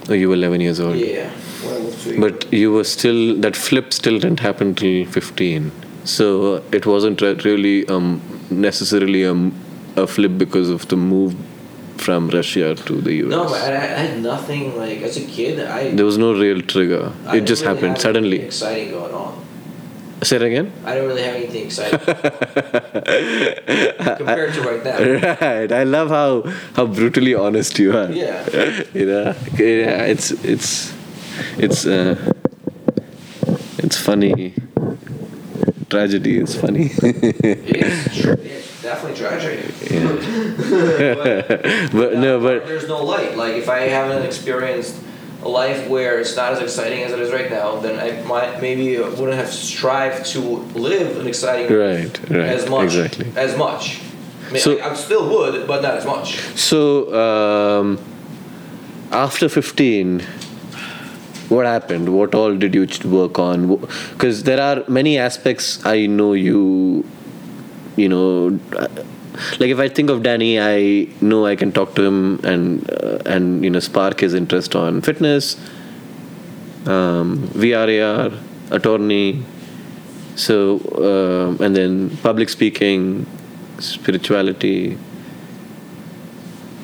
Oh, 0.08 0.12
you 0.12 0.28
were 0.28 0.34
11 0.34 0.60
years 0.60 0.78
old. 0.80 0.96
Yeah, 0.96 1.30
when 1.64 1.74
I 1.74 1.78
moved 1.80 2.02
to 2.04 2.20
But 2.20 2.52
you 2.52 2.72
were 2.72 2.84
still, 2.84 3.34
that 3.40 3.56
flip 3.56 3.92
still 3.92 4.18
didn't 4.18 4.40
happen 4.40 4.74
till 4.74 5.06
15. 5.06 5.72
So 6.04 6.62
it 6.72 6.84
wasn't 6.86 7.20
really 7.22 7.88
um, 7.88 8.20
necessarily 8.50 9.22
a 9.24 10.06
flip 10.06 10.36
because 10.38 10.68
of 10.68 10.86
the 10.88 10.96
move 10.96 11.34
from 11.98 12.28
Russia 12.28 12.74
to 12.74 13.00
the 13.00 13.14
US. 13.24 13.30
No, 13.30 13.44
but 13.44 13.72
I, 13.72 13.76
I 13.76 14.02
had 14.06 14.22
nothing 14.22 14.76
like 14.76 15.00
as 15.02 15.16
a 15.16 15.24
kid. 15.26 15.60
I 15.60 15.90
there 15.90 16.06
was 16.06 16.18
no 16.18 16.32
real 16.32 16.60
trigger. 16.62 17.12
I 17.26 17.36
it 17.38 17.44
just 17.44 17.64
really 17.64 17.74
happened 17.76 17.98
suddenly. 18.00 18.40
Exciting 18.42 18.90
going 18.90 19.14
on. 19.14 19.44
Say 20.22 20.36
it 20.36 20.42
again? 20.42 20.72
I 20.84 20.94
don't 20.94 21.06
really 21.08 21.22
have 21.22 21.34
anything 21.34 21.66
exciting 21.66 21.98
compared 24.16 24.54
to 24.54 24.62
right 24.62 24.82
now. 24.82 24.98
right. 25.46 25.70
I 25.70 25.84
love 25.84 26.08
how 26.08 26.42
how 26.74 26.86
brutally 26.86 27.34
honest 27.34 27.78
you 27.78 27.94
are. 27.96 28.10
Yeah. 28.10 28.82
you 28.94 29.06
know, 29.06 29.34
yeah, 29.58 30.04
it's 30.12 30.30
it's 30.42 30.92
it's 31.58 31.86
uh, 31.86 32.16
it's 33.78 33.98
funny. 33.98 34.54
Tragedy 35.90 36.38
is 36.38 36.54
funny. 36.56 36.90
It's, 37.00 38.20
tr- 38.20 38.32
it's 38.40 38.65
definitely 38.86 39.18
tragic. 39.18 39.58
but 41.92 42.10
no, 42.24 42.40
but 42.40 42.66
there's 42.66 42.88
no 42.88 43.04
light. 43.04 43.36
Like 43.36 43.54
if 43.54 43.68
I 43.68 43.80
haven't 43.80 44.24
experienced 44.24 44.94
a 45.42 45.48
life 45.48 45.88
where 45.88 46.18
it's 46.20 46.34
not 46.36 46.52
as 46.54 46.60
exciting 46.60 47.00
as 47.06 47.12
it 47.12 47.20
is 47.20 47.30
right 47.32 47.50
now, 47.50 47.76
then 47.84 47.94
I 48.06 48.08
might 48.32 48.60
maybe 48.66 48.86
wouldn't 48.98 49.38
have 49.42 49.52
strived 49.52 50.26
to 50.34 50.40
live 50.88 51.18
an 51.20 51.26
exciting 51.26 51.66
right, 51.76 52.14
right, 52.30 52.40
as 52.56 52.68
much 52.70 52.84
exactly. 52.84 53.26
as 53.36 53.56
much. 53.56 54.00
I, 54.48 54.52
mean, 54.52 54.62
So- 54.62 54.78
I, 54.78 54.90
I 54.90 54.94
still 54.94 55.24
would, 55.34 55.66
but 55.66 55.82
not 55.82 55.94
as 56.00 56.06
much. 56.06 56.28
So 56.70 56.80
um, 57.24 57.98
after 59.10 59.48
fifteen, 59.48 60.20
what 61.48 61.66
happened? 61.66 62.08
What 62.18 62.34
all 62.34 62.54
did 62.56 62.74
you 62.74 62.86
work 63.04 63.38
on? 63.38 63.76
Because 64.12 64.44
there 64.44 64.60
are 64.68 64.84
many 64.88 65.18
aspects 65.18 65.84
I 65.84 66.06
know 66.06 66.32
you. 66.32 67.04
You 67.96 68.08
know, 68.08 68.60
like 69.58 69.70
if 69.70 69.78
I 69.78 69.88
think 69.88 70.10
of 70.10 70.22
Danny, 70.22 70.60
I 70.60 71.08
know 71.20 71.46
I 71.46 71.56
can 71.56 71.72
talk 71.72 71.94
to 71.96 72.02
him 72.02 72.40
and 72.44 72.90
uh, 72.90 73.18
and 73.26 73.64
you 73.64 73.70
know 73.70 73.80
spark 73.80 74.20
his 74.20 74.34
interest 74.34 74.76
on 74.76 75.00
fitness, 75.00 75.56
um, 76.86 77.48
VRAR, 77.54 78.38
attorney. 78.70 79.42
So 80.36 80.80
um 81.10 81.64
and 81.64 81.74
then 81.74 82.16
public 82.18 82.48
speaking, 82.50 83.26
spirituality. 83.78 84.98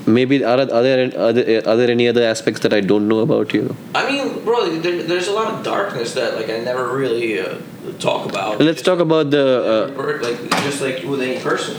Maybe 0.07 0.45
are, 0.45 0.59
are 0.61 0.83
there 0.83 1.13
are 1.19 1.33
there, 1.33 1.69
are 1.69 1.77
there 1.77 1.91
any 1.91 2.09
other 2.09 2.25
aspects 2.25 2.61
that 2.61 2.73
I 2.73 2.81
don't 2.81 3.07
know 3.09 3.21
about 3.21 3.55
you? 3.55 3.77
I 3.95 4.11
mean, 4.11 4.45
bro, 4.45 4.69
there, 4.81 5.03
there's 5.03 5.29
a 5.29 5.33
lot 5.33 5.55
of 5.55 5.63
darkness 5.65 6.15
that 6.15 6.35
like 6.35 6.51
I 6.51 6.59
never 6.61 6.89
really 6.97 7.39
uh, 7.41 7.59
talk 8.01 8.29
about. 8.29 8.59
Let's 8.59 8.83
Just 8.83 8.85
talk 8.85 8.99
about 8.99 9.31
the. 9.31 9.93
Uh, 9.97 10.19
like 10.23 10.51
just 10.65 10.81
like 10.83 11.05
with 11.05 11.21
any 11.23 11.39
person. 11.41 11.77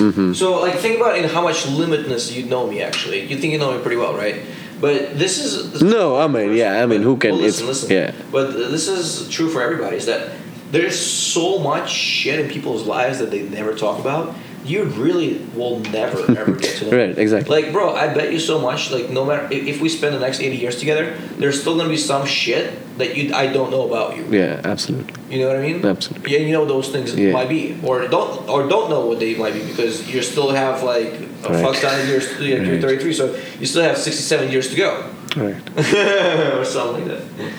mhm. 0.00 0.34
So 0.34 0.60
like 0.60 0.76
think 0.76 1.00
about 1.00 1.18
in 1.18 1.28
how 1.28 1.42
much 1.42 1.64
limitness 1.64 2.32
you 2.34 2.46
know 2.46 2.66
me 2.66 2.80
actually. 2.82 3.20
You 3.28 3.36
think 3.36 3.52
you 3.52 3.58
know 3.58 3.76
me 3.76 3.82
pretty 3.82 3.96
well, 3.96 4.14
right? 4.14 4.36
But 4.80 5.18
this 5.18 5.38
is 5.44 5.72
this 5.72 5.82
No, 5.82 6.16
I 6.16 6.26
mean, 6.28 6.52
yeah, 6.54 6.82
I 6.82 6.86
mean, 6.86 7.02
who 7.02 7.16
can- 7.16 7.32
Well, 7.32 7.40
listen, 7.40 7.66
listen. 7.66 7.90
yeah. 7.90 8.12
But 8.30 8.52
this 8.52 8.88
is 8.88 9.28
true 9.28 9.48
for 9.48 9.60
everybody. 9.62 9.96
Is 9.96 10.04
that 10.06 10.32
there's 10.70 10.98
so 10.98 11.58
much 11.58 11.90
shit 11.90 12.40
in 12.40 12.48
people's 12.50 12.84
lives 12.86 13.18
that 13.20 13.30
they 13.30 13.42
never 13.42 13.74
talk 13.74 13.98
about. 13.98 14.34
You 14.66 14.82
really 14.84 15.38
will 15.54 15.78
never 15.80 16.18
ever 16.36 16.52
get 16.52 16.76
to 16.78 16.84
know. 16.90 16.96
Right, 16.98 17.16
exactly. 17.16 17.62
Like, 17.62 17.72
bro, 17.72 17.94
I 17.94 18.12
bet 18.12 18.32
you 18.32 18.40
so 18.40 18.58
much. 18.58 18.90
Like, 18.90 19.10
no 19.10 19.24
matter 19.24 19.46
if, 19.52 19.66
if 19.66 19.80
we 19.80 19.88
spend 19.88 20.14
the 20.14 20.18
next 20.20 20.40
eighty 20.40 20.56
years 20.56 20.76
together, 20.80 21.16
there's 21.38 21.60
still 21.60 21.76
gonna 21.76 21.88
be 21.88 21.96
some 21.96 22.26
shit 22.26 22.74
that 22.98 23.16
you 23.16 23.32
I 23.34 23.46
don't 23.46 23.70
know 23.70 23.86
about 23.86 24.16
you. 24.16 24.24
yeah, 24.30 24.60
absolutely. 24.64 25.14
You 25.30 25.40
know 25.42 25.48
what 25.48 25.56
I 25.56 25.62
mean? 25.62 25.84
Absolutely. 25.84 26.32
Yeah, 26.32 26.38
you 26.40 26.52
know 26.52 26.64
those 26.64 26.88
things 26.88 27.14
Yeah. 27.14 27.32
might 27.32 27.48
be, 27.48 27.78
or 27.84 28.08
don't, 28.08 28.48
or 28.48 28.66
don't 28.68 28.88
know 28.90 29.06
what 29.06 29.20
they 29.20 29.34
might 29.36 29.54
be 29.54 29.62
because 29.64 30.08
you 30.12 30.20
still 30.22 30.50
have 30.50 30.82
like 30.82 31.12
a 31.44 31.48
Right. 31.52 31.62
fuck 31.62 31.76
ton 31.76 32.00
of 32.00 32.08
years. 32.08 32.26
Like 32.40 32.66
You're 32.66 32.80
33, 32.80 33.12
so 33.12 33.36
you 33.60 33.66
still 33.66 33.82
have 33.82 33.96
67 33.98 34.50
years 34.50 34.68
to 34.70 34.76
go, 34.76 35.04
Right. 35.36 35.56
or 36.58 36.64
something 36.64 37.06
like 37.08 37.18
that. 37.18 37.52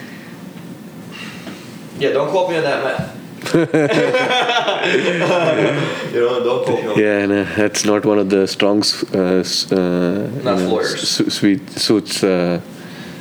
Yeah, 1.99 2.11
don't 2.13 2.29
quote 2.31 2.49
me 2.49 2.57
on 2.57 2.63
that 2.63 2.83
math. 2.83 3.16
you 3.53 5.19
know, 5.19 6.43
don't 6.43 6.65
quote 6.65 6.97
me 6.97 7.03
Yeah, 7.03 7.25
no, 7.25 7.43
that's 7.43 7.85
not 7.85 8.05
one 8.05 8.19
of 8.19 8.29
the 8.29 8.47
strong, 8.47 8.81
uh, 9.13 9.17
uh, 9.17 9.39
you 9.75 10.41
Not 10.43 10.57
know, 10.59 10.69
lawyers. 10.69 11.07
su- 11.09 11.29
sweet 11.29 11.69
suits 11.71 12.23
uh, 12.23 12.59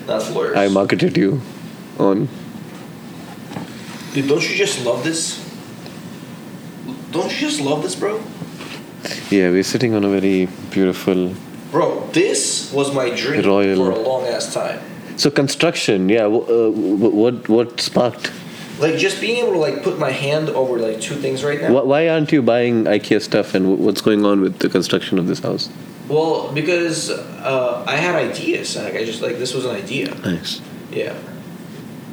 That's 0.07 0.31
lawyers. 0.31 0.57
I 0.57 0.69
marketed 0.69 1.17
you 1.17 1.41
on. 1.99 2.29
Dude, 4.15 4.29
don't 4.29 4.43
you 4.49 4.57
just 4.57 4.85
love 4.85 5.03
this? 5.05 5.43
don't 7.13 7.33
you 7.33 7.39
just 7.49 7.61
love 7.61 7.83
this, 7.83 7.95
bro? 7.95 8.21
Yeah, 9.31 9.51
we're 9.51 9.63
sitting 9.63 9.95
on 9.95 10.05
a 10.05 10.09
very 10.09 10.47
beautiful. 10.71 11.33
Bro, 11.71 12.09
this 12.13 12.71
was 12.73 12.93
my 12.95 13.11
dream 13.11 13.43
Royal. 13.45 13.77
for 13.77 13.91
a 13.93 13.99
long 13.99 14.25
ass 14.27 14.53
time. 14.53 14.81
So 15.17 15.31
construction, 15.31 16.09
yeah. 16.09 16.27
wh- 16.29 16.49
Uh, 16.49 16.71
wh- 16.71 17.15
what 17.15 17.49
what 17.49 17.81
sparked? 17.81 18.31
Like 18.79 18.97
just 18.99 19.21
being 19.21 19.39
able 19.43 19.53
to 19.53 19.59
like 19.59 19.83
put 19.83 19.99
my 19.99 20.11
hand 20.11 20.51
over 20.51 20.79
like 20.79 21.01
two 21.01 21.15
things 21.15 21.43
right 21.43 21.61
now. 21.61 21.83
Why 21.83 22.09
aren't 22.09 22.31
you 22.33 22.43
buying 22.43 22.85
IKEA 22.85 23.23
stuff? 23.23 23.55
And 23.55 23.79
what's 23.79 24.01
going 24.03 24.25
on 24.27 24.41
with 24.43 24.59
the 24.59 24.69
construction 24.69 25.19
of 25.19 25.27
this 25.27 25.39
house? 25.41 25.71
Well, 26.09 26.53
because 26.53 27.11
uh, 27.11 27.85
I 27.87 27.97
had 27.97 28.15
ideas. 28.17 28.77
Like 28.77 28.95
I 28.95 29.05
just 29.05 29.23
like 29.23 29.39
this 29.39 29.55
was 29.55 29.65
an 29.65 29.75
idea. 29.75 30.15
Nice. 30.17 30.61
Yeah. 30.91 31.17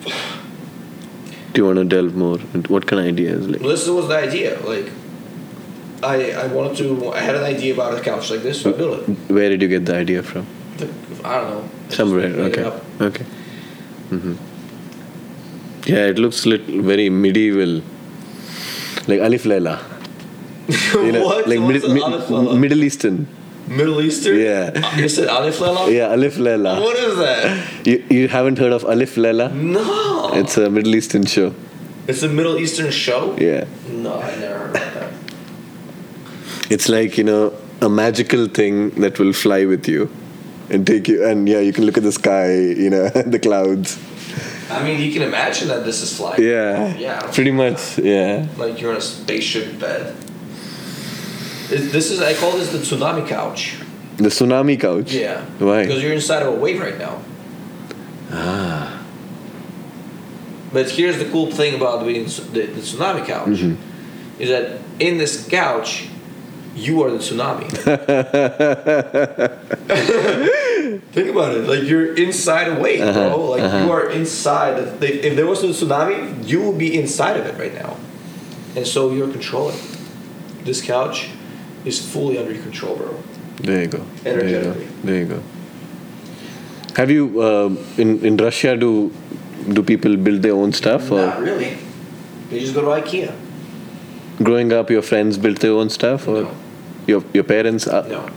Do 0.06 1.62
you 1.62 1.66
want 1.66 1.78
to 1.78 1.86
delve 1.86 2.16
more? 2.16 2.40
into 2.54 2.72
What 2.72 2.88
kind 2.88 3.00
of 3.02 3.06
ideas? 3.08 3.48
Like, 3.48 3.62
Well, 3.62 3.70
this 3.70 3.88
was 3.88 4.08
the 4.08 4.18
idea. 4.18 4.60
Like, 4.62 4.90
I 6.02 6.32
I 6.32 6.48
wanted 6.48 6.78
to. 6.78 7.12
I 7.14 7.20
had 7.20 7.36
an 7.36 7.44
idea 7.44 7.74
about 7.74 7.98
a 7.98 8.02
couch 8.02 8.32
like 8.32 8.42
this, 8.42 8.62
so 8.62 8.74
I 8.74 8.78
built 8.78 9.08
it. 9.10 9.18
where 9.30 9.50
did 9.50 9.62
you 9.62 9.68
get 9.68 9.86
the 9.86 9.96
idea 9.96 10.24
from? 10.24 10.48
The- 10.78 10.88
I 11.24 11.42
don't 11.42 11.50
know. 11.52 11.70
Somewhere. 11.90 12.28
Okay. 12.50 12.64
Okay. 13.02 13.26
hmm 14.10 14.34
Yeah, 15.86 16.08
it 16.08 16.18
looks 16.18 16.46
lit- 16.46 16.62
very 16.68 17.10
medieval, 17.10 17.82
like 19.08 19.20
Alif 19.20 19.46
Laila. 19.46 19.80
You 20.94 21.12
know, 21.12 21.26
what? 21.26 21.48
like 21.48 21.60
mid- 21.60 21.84
mid- 21.90 22.60
Middle 22.60 22.84
Eastern. 22.84 23.28
Middle 23.68 24.00
Eastern. 24.02 24.38
Yeah. 24.40 24.96
You 24.98 25.10
said 25.10 25.28
Alif 25.28 25.60
Laila. 25.60 25.90
Yeah, 25.92 26.14
Alif 26.14 26.38
Laila. 26.38 26.80
What 26.82 26.98
is 26.98 27.18
that? 27.18 27.86
You 27.88 28.04
you 28.10 28.28
haven't 28.30 28.58
heard 28.60 28.72
of 28.74 28.84
Alif 28.84 29.18
Laila? 29.18 29.50
No. 29.50 30.32
It's 30.34 30.58
a 30.58 30.70
Middle 30.70 30.96
Eastern 30.96 31.26
show. 31.26 31.54
It's 32.08 32.24
a 32.24 32.30
Middle 32.30 32.58
Eastern 32.58 32.92
show. 32.92 33.36
Yeah. 33.38 33.66
No, 33.90 34.20
I 34.22 34.36
never 34.40 34.58
heard 34.60 34.70
about 34.76 34.94
that. 34.94 35.12
It's 36.70 36.88
like, 36.90 37.18
you 37.18 37.24
know, 37.24 37.54
a 37.82 37.90
magical 37.90 38.48
thing 38.48 38.90
that 39.02 39.20
will 39.20 39.34
fly 39.34 39.66
with 39.66 39.88
you 39.88 40.10
and 40.70 40.86
take 40.88 41.08
you 41.08 41.24
and 41.26 41.48
yeah, 41.48 41.60
you 41.60 41.74
can 41.74 41.86
look 41.86 41.98
at 41.98 42.04
the 42.04 42.12
sky, 42.12 42.54
you 42.56 42.90
know, 42.90 43.10
the 43.36 43.40
clouds. 43.40 43.98
I 44.70 44.84
mean, 44.84 45.00
you 45.02 45.12
can 45.12 45.22
imagine 45.22 45.68
that 45.70 45.84
this 45.86 46.02
is 46.02 46.16
flying. 46.18 46.42
Yeah. 46.42 46.96
Yeah. 46.98 47.20
Pretty 47.34 47.52
much, 47.52 47.98
yeah. 48.00 48.48
Like 48.58 48.80
you're 48.82 48.92
in 48.92 48.98
a 48.98 49.02
spaceship 49.02 49.80
bed. 49.80 50.16
It- 51.72 51.92
This 51.92 52.12
is 52.12 52.22
I 52.22 52.34
call 52.34 52.52
this 52.54 52.72
the 52.72 52.78
tsunami 52.80 53.28
couch. 53.28 53.76
The 54.18 54.30
tsunami 54.30 54.80
couch. 54.80 55.12
Yeah. 55.14 55.42
Why? 55.60 55.86
Because 55.86 56.02
you're 56.04 56.14
inside 56.14 56.44
of 56.44 56.54
a 56.54 56.58
wave 56.58 56.80
right 56.80 56.98
now. 56.98 57.20
Ah. 58.32 59.00
But 60.72 60.90
here's 60.90 61.18
the 61.20 61.26
cool 61.26 61.52
thing 61.52 61.76
about 61.76 62.06
being 62.06 62.26
the, 62.26 62.42
the 62.52 62.82
tsunami 62.82 63.26
couch 63.26 63.48
Mhm. 63.50 63.76
is 64.40 64.50
that 64.50 64.80
in 65.00 65.18
this 65.18 65.48
couch, 65.48 66.08
you 66.76 67.04
are 67.04 67.12
the 67.12 67.20
tsunami. 67.20 67.70
Think 71.14 71.30
about 71.30 71.56
it. 71.56 71.68
Like 71.68 71.84
you're 71.84 72.14
inside 72.16 72.68
a 72.68 72.80
wave, 72.80 73.00
bro. 73.00 73.10
Uh-huh, 73.10 73.38
Like 73.38 73.62
uh-huh. 73.64 73.86
you 73.86 73.92
are 73.92 74.10
inside. 74.10 75.00
The, 75.00 75.28
if 75.28 75.36
there 75.36 75.46
was 75.48 75.64
a 75.64 75.68
tsunami, 75.68 76.48
you 76.48 76.62
will 76.62 76.74
be 76.74 76.98
inside 77.00 77.38
of 77.38 77.46
it 77.46 77.58
right 77.60 77.74
now, 77.74 77.98
and 78.76 78.86
so 78.88 79.12
you're 79.12 79.32
controlling. 79.32 79.78
This 80.64 80.82
couch 80.82 81.30
is 81.86 82.00
fully 82.00 82.38
under 82.38 82.54
your 82.54 82.64
control, 82.64 82.96
bro. 82.96 83.16
There 83.58 83.82
you 83.82 83.88
go. 83.88 84.00
There 84.24 84.48
you 84.48 84.62
go. 84.62 84.74
There 85.04 85.18
you 85.20 85.26
go. 85.26 85.42
Have 86.96 87.10
you 87.12 87.42
um 87.44 87.78
in 87.98 88.20
in 88.26 88.38
Russia 88.38 88.76
do 88.78 89.12
do 89.78 89.84
people 89.84 90.16
build 90.18 90.42
their 90.42 90.54
own 90.54 90.72
stuff 90.74 91.12
or 91.12 91.26
Not 91.26 91.40
really. 91.42 91.78
They 92.50 92.60
just 92.60 92.74
go 92.76 92.82
to 92.82 92.88
IKEA. 93.02 93.32
growing 94.48 94.74
up 94.74 94.90
your 94.90 95.02
friends 95.02 95.38
built 95.38 95.60
their 95.60 95.72
own 95.72 95.90
stuff 95.90 96.28
or 96.28 96.42
No. 96.44 96.52
Your 97.08 97.24
your 97.34 97.44
parents 97.44 97.88
are, 97.88 98.04
No. 98.08 98.30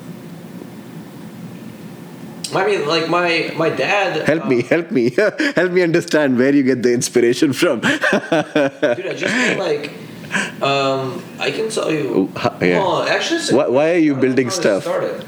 I 2.54 2.64
mean, 2.66 2.86
like 2.86 3.08
my 3.08 3.52
my 3.56 3.70
dad. 3.70 4.26
help 4.26 4.44
uh, 4.44 4.48
me 4.48 4.62
help 4.62 4.90
me 4.90 5.10
help 5.56 5.72
me 5.72 5.82
understand 5.82 6.38
where 6.38 6.54
you 6.54 6.62
get 6.62 6.82
the 6.82 6.92
inspiration 6.94 7.52
from 7.52 7.80
dude. 7.80 8.02
I 8.12 9.14
just 9.14 9.34
feel 9.34 9.58
like. 9.58 9.92
Um, 10.60 11.22
I 11.38 11.50
can 11.50 11.70
tell 11.70 11.90
you. 11.90 12.30
Oh, 12.36 12.58
yeah. 12.60 12.78
Well, 12.80 13.02
actually, 13.02 13.56
Why- 13.56 13.68
why 13.68 13.90
are 13.94 13.98
you 13.98 14.12
I 14.12 14.14
don't 14.14 14.16
know 14.16 14.20
building 14.28 14.50
stuff? 14.50 14.82
Started. 14.82 15.24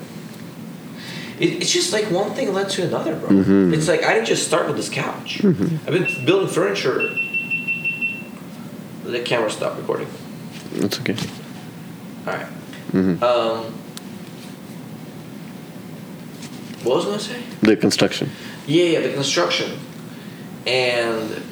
It, 1.39 1.63
it's 1.63 1.71
just 1.73 1.93
like 1.93 2.11
one 2.11 2.35
thing 2.35 2.53
led 2.53 2.69
to 2.71 2.83
another, 2.87 3.15
bro. 3.15 3.29
Mm-hmm. 3.31 3.75
It's 3.75 3.87
like 3.89 4.03
I 4.05 4.15
didn't 4.15 4.27
just 4.27 4.47
start 4.47 4.67
with 4.67 4.77
this 4.77 4.89
couch. 4.89 5.41
I've 5.45 5.95
been 5.97 6.25
building 6.25 6.49
furniture. 6.49 7.09
The 9.05 9.21
camera 9.25 9.51
stopped 9.51 9.79
recording. 9.79 10.09
that's 10.75 10.99
okay 11.01 11.17
All 12.27 12.35
right. 12.35 12.47
Mhm. 12.93 13.23
Um, 13.23 13.65
what 16.85 16.97
was 16.97 17.05
I 17.05 17.09
gonna 17.09 17.21
say? 17.21 17.41
the 17.63 17.77
construction 17.77 18.31
Yeah, 18.67 18.85
yeah, 18.85 19.01
the 19.01 19.13
construction, 19.13 19.79
and 20.67 21.43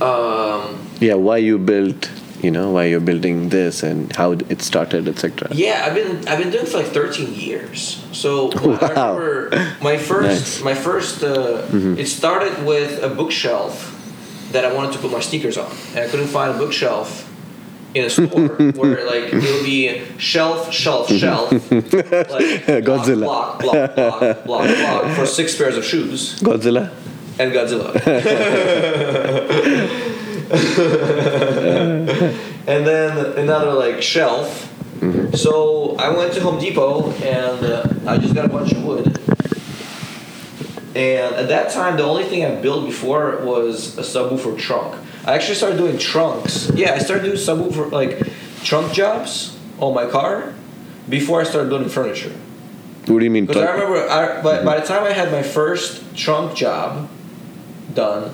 um, 0.00 0.78
yeah 1.00 1.14
why 1.14 1.36
you 1.38 1.58
built 1.58 2.10
you 2.42 2.50
know 2.50 2.70
why 2.70 2.84
you're 2.86 3.00
building 3.00 3.48
this 3.50 3.82
and 3.84 4.14
how 4.16 4.32
it 4.32 4.60
started 4.62 5.06
etc 5.08 5.48
yeah, 5.52 5.84
I've 5.86 5.94
been 5.94 6.26
I've 6.28 6.38
been 6.38 6.50
doing 6.50 6.64
it 6.64 6.68
for 6.68 6.78
like 6.78 6.88
thirteen 6.88 7.32
years. 7.34 8.04
So 8.12 8.50
when 8.50 8.78
I 8.78 8.88
remember 8.88 9.50
my 9.82 9.96
first 9.96 10.28
Nice. 10.28 10.56
Mm-hmm. 10.56 10.64
my 10.64 10.74
first 10.74 11.22
uh, 11.24 11.62
it 12.02 12.06
started 12.06 12.64
with 12.66 13.02
a 13.02 13.08
bookshelf 13.08 13.98
that 14.52 14.64
I 14.64 14.72
wanted 14.74 14.92
to 14.92 14.98
put 14.98 15.10
my 15.10 15.20
sneakers 15.20 15.56
on, 15.56 15.70
and 15.94 16.00
I 16.00 16.08
couldn't 16.08 16.28
find 16.28 16.54
a 16.54 16.58
bookshelf 16.58 17.28
in 17.94 18.04
a 18.04 18.10
store 18.10 18.26
where 18.28 19.06
like 19.06 19.32
it'll 19.32 19.64
be 19.64 20.02
shelf, 20.18 20.72
shelf, 20.72 21.08
shelf, 21.10 21.52
like 21.52 21.62
Godzilla. 22.84 23.24
block, 23.24 23.60
block, 23.60 23.94
block, 23.94 23.96
block, 24.20 24.44
block, 24.44 24.66
block 24.66 25.16
for 25.16 25.26
six 25.26 25.56
pairs 25.56 25.76
of 25.76 25.84
shoes 25.84 26.38
Godzilla 26.40 26.90
and 27.38 27.52
Godzilla. 27.52 27.94
and 32.66 32.86
then 32.86 33.38
another 33.38 33.72
like 33.72 34.02
shelf. 34.02 34.68
So 35.34 35.96
I 35.96 36.10
went 36.10 36.32
to 36.34 36.40
Home 36.42 36.60
Depot 36.60 37.10
and 37.10 37.64
uh, 37.64 37.84
I 38.06 38.18
just 38.18 38.34
got 38.34 38.44
a 38.44 38.48
bunch 38.48 38.72
of 38.72 38.84
wood. 38.84 39.06
And 40.94 41.34
at 41.34 41.48
that 41.48 41.72
time, 41.72 41.96
the 41.96 42.04
only 42.04 42.24
thing 42.24 42.44
I 42.44 42.54
built 42.60 42.84
before 42.84 43.38
was 43.38 43.96
a 43.98 44.02
subwoofer 44.02 44.58
trunk. 44.58 44.94
I 45.24 45.34
actually 45.34 45.54
started 45.54 45.78
doing 45.78 45.98
trunks. 45.98 46.70
Yeah, 46.74 46.94
I 46.94 46.98
started 46.98 47.22
doing 47.24 47.36
subwoofer 47.36 47.90
like 47.92 48.26
trunk 48.64 48.92
jobs 48.92 49.56
on 49.78 49.94
my 49.94 50.06
car 50.06 50.52
before 51.08 51.40
I 51.40 51.44
started 51.44 51.68
building 51.68 51.88
furniture. 51.88 52.32
what 53.06 53.18
do 53.18 53.24
you 53.24 53.30
mean 53.30 53.46
Because 53.46 53.62
I 53.62 53.70
remember, 53.72 54.08
I, 54.08 54.42
by, 54.42 54.64
by 54.64 54.80
the 54.80 54.86
time 54.86 55.02
I 55.04 55.12
had 55.12 55.30
my 55.32 55.42
first 55.42 56.16
trunk 56.16 56.56
job 56.56 57.08
done, 57.94 58.30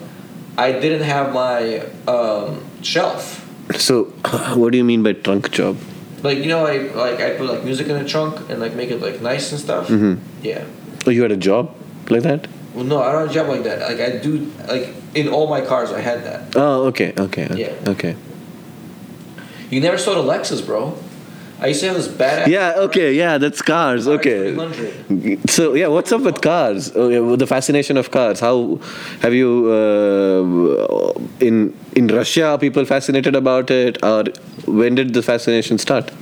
I 0.56 0.72
didn't 0.72 1.02
have 1.04 1.32
my 1.32 1.80
um, 2.06 2.64
shelf. 2.82 3.44
so 3.76 4.04
what 4.56 4.72
do 4.72 4.78
you 4.78 4.84
mean 4.84 5.02
by 5.02 5.12
trunk 5.12 5.50
job 5.50 5.76
Like 6.22 6.38
you 6.38 6.46
know, 6.46 6.66
I 6.66 6.78
like 6.94 7.20
I 7.20 7.36
put 7.36 7.46
like 7.48 7.64
music 7.64 7.86
in 7.88 7.96
the 8.02 8.08
trunk 8.08 8.48
and 8.50 8.60
like 8.60 8.74
make 8.74 8.90
it 8.90 9.00
like 9.00 9.20
nice 9.20 9.52
and 9.52 9.60
stuff. 9.60 9.88
Mhm. 9.88 10.18
Yeah. 10.42 10.64
oh 11.06 11.10
you 11.10 11.22
had 11.22 11.32
a 11.32 11.36
job 11.36 11.74
like 12.10 12.22
that 12.22 12.48
Well, 12.74 12.84
no, 12.84 13.02
I 13.02 13.12
don't 13.12 13.22
have 13.22 13.30
a 13.30 13.34
job 13.34 13.48
like 13.48 13.62
that. 13.64 13.78
Like 13.88 14.00
I 14.00 14.16
do, 14.18 14.32
like 14.68 15.07
in 15.20 15.28
all 15.28 15.46
my 15.56 15.60
cars, 15.70 15.90
I 15.98 16.00
had 16.10 16.18
that. 16.28 16.40
oh 16.64 16.86
okay 16.90 17.12
okay 17.26 17.44
okay, 17.50 17.60
Yeah. 17.64 17.92
okay. 17.94 18.14
You 19.70 19.80
never 19.80 19.98
saw 19.98 20.12
the 20.20 20.26
Lexus, 20.32 20.64
bro. 20.64 20.82
I 21.60 21.66
used 21.68 21.80
to 21.80 21.86
have 21.88 21.96
this 21.96 22.06
badass. 22.20 22.46
yeah 22.46 22.84
okay 22.86 23.08
yeah 23.14 23.36
that's 23.44 23.60
cars 23.70 24.06
okay 24.16 24.54
So 25.56 25.64
yeah, 25.80 25.88
what's 25.94 26.12
up 26.16 26.22
with 26.28 26.38
cars? 26.40 26.92
Oh, 26.94 27.08
yeah, 27.14 27.36
the 27.36 27.48
fascination 27.48 27.96
of 28.02 28.10
cars. 28.12 28.38
How 28.46 28.78
have 29.24 29.34
you 29.40 29.50
uh, 29.78 31.12
in 31.48 31.56
in 31.96 32.06
Russia? 32.18 32.44
Are 32.52 32.58
people 32.66 32.84
fascinated 32.94 33.34
about 33.42 33.70
it, 33.78 33.98
or 34.12 34.22
when 34.80 34.94
did 35.00 35.12
the 35.18 35.22
fascination 35.22 35.78
start? 35.86 36.12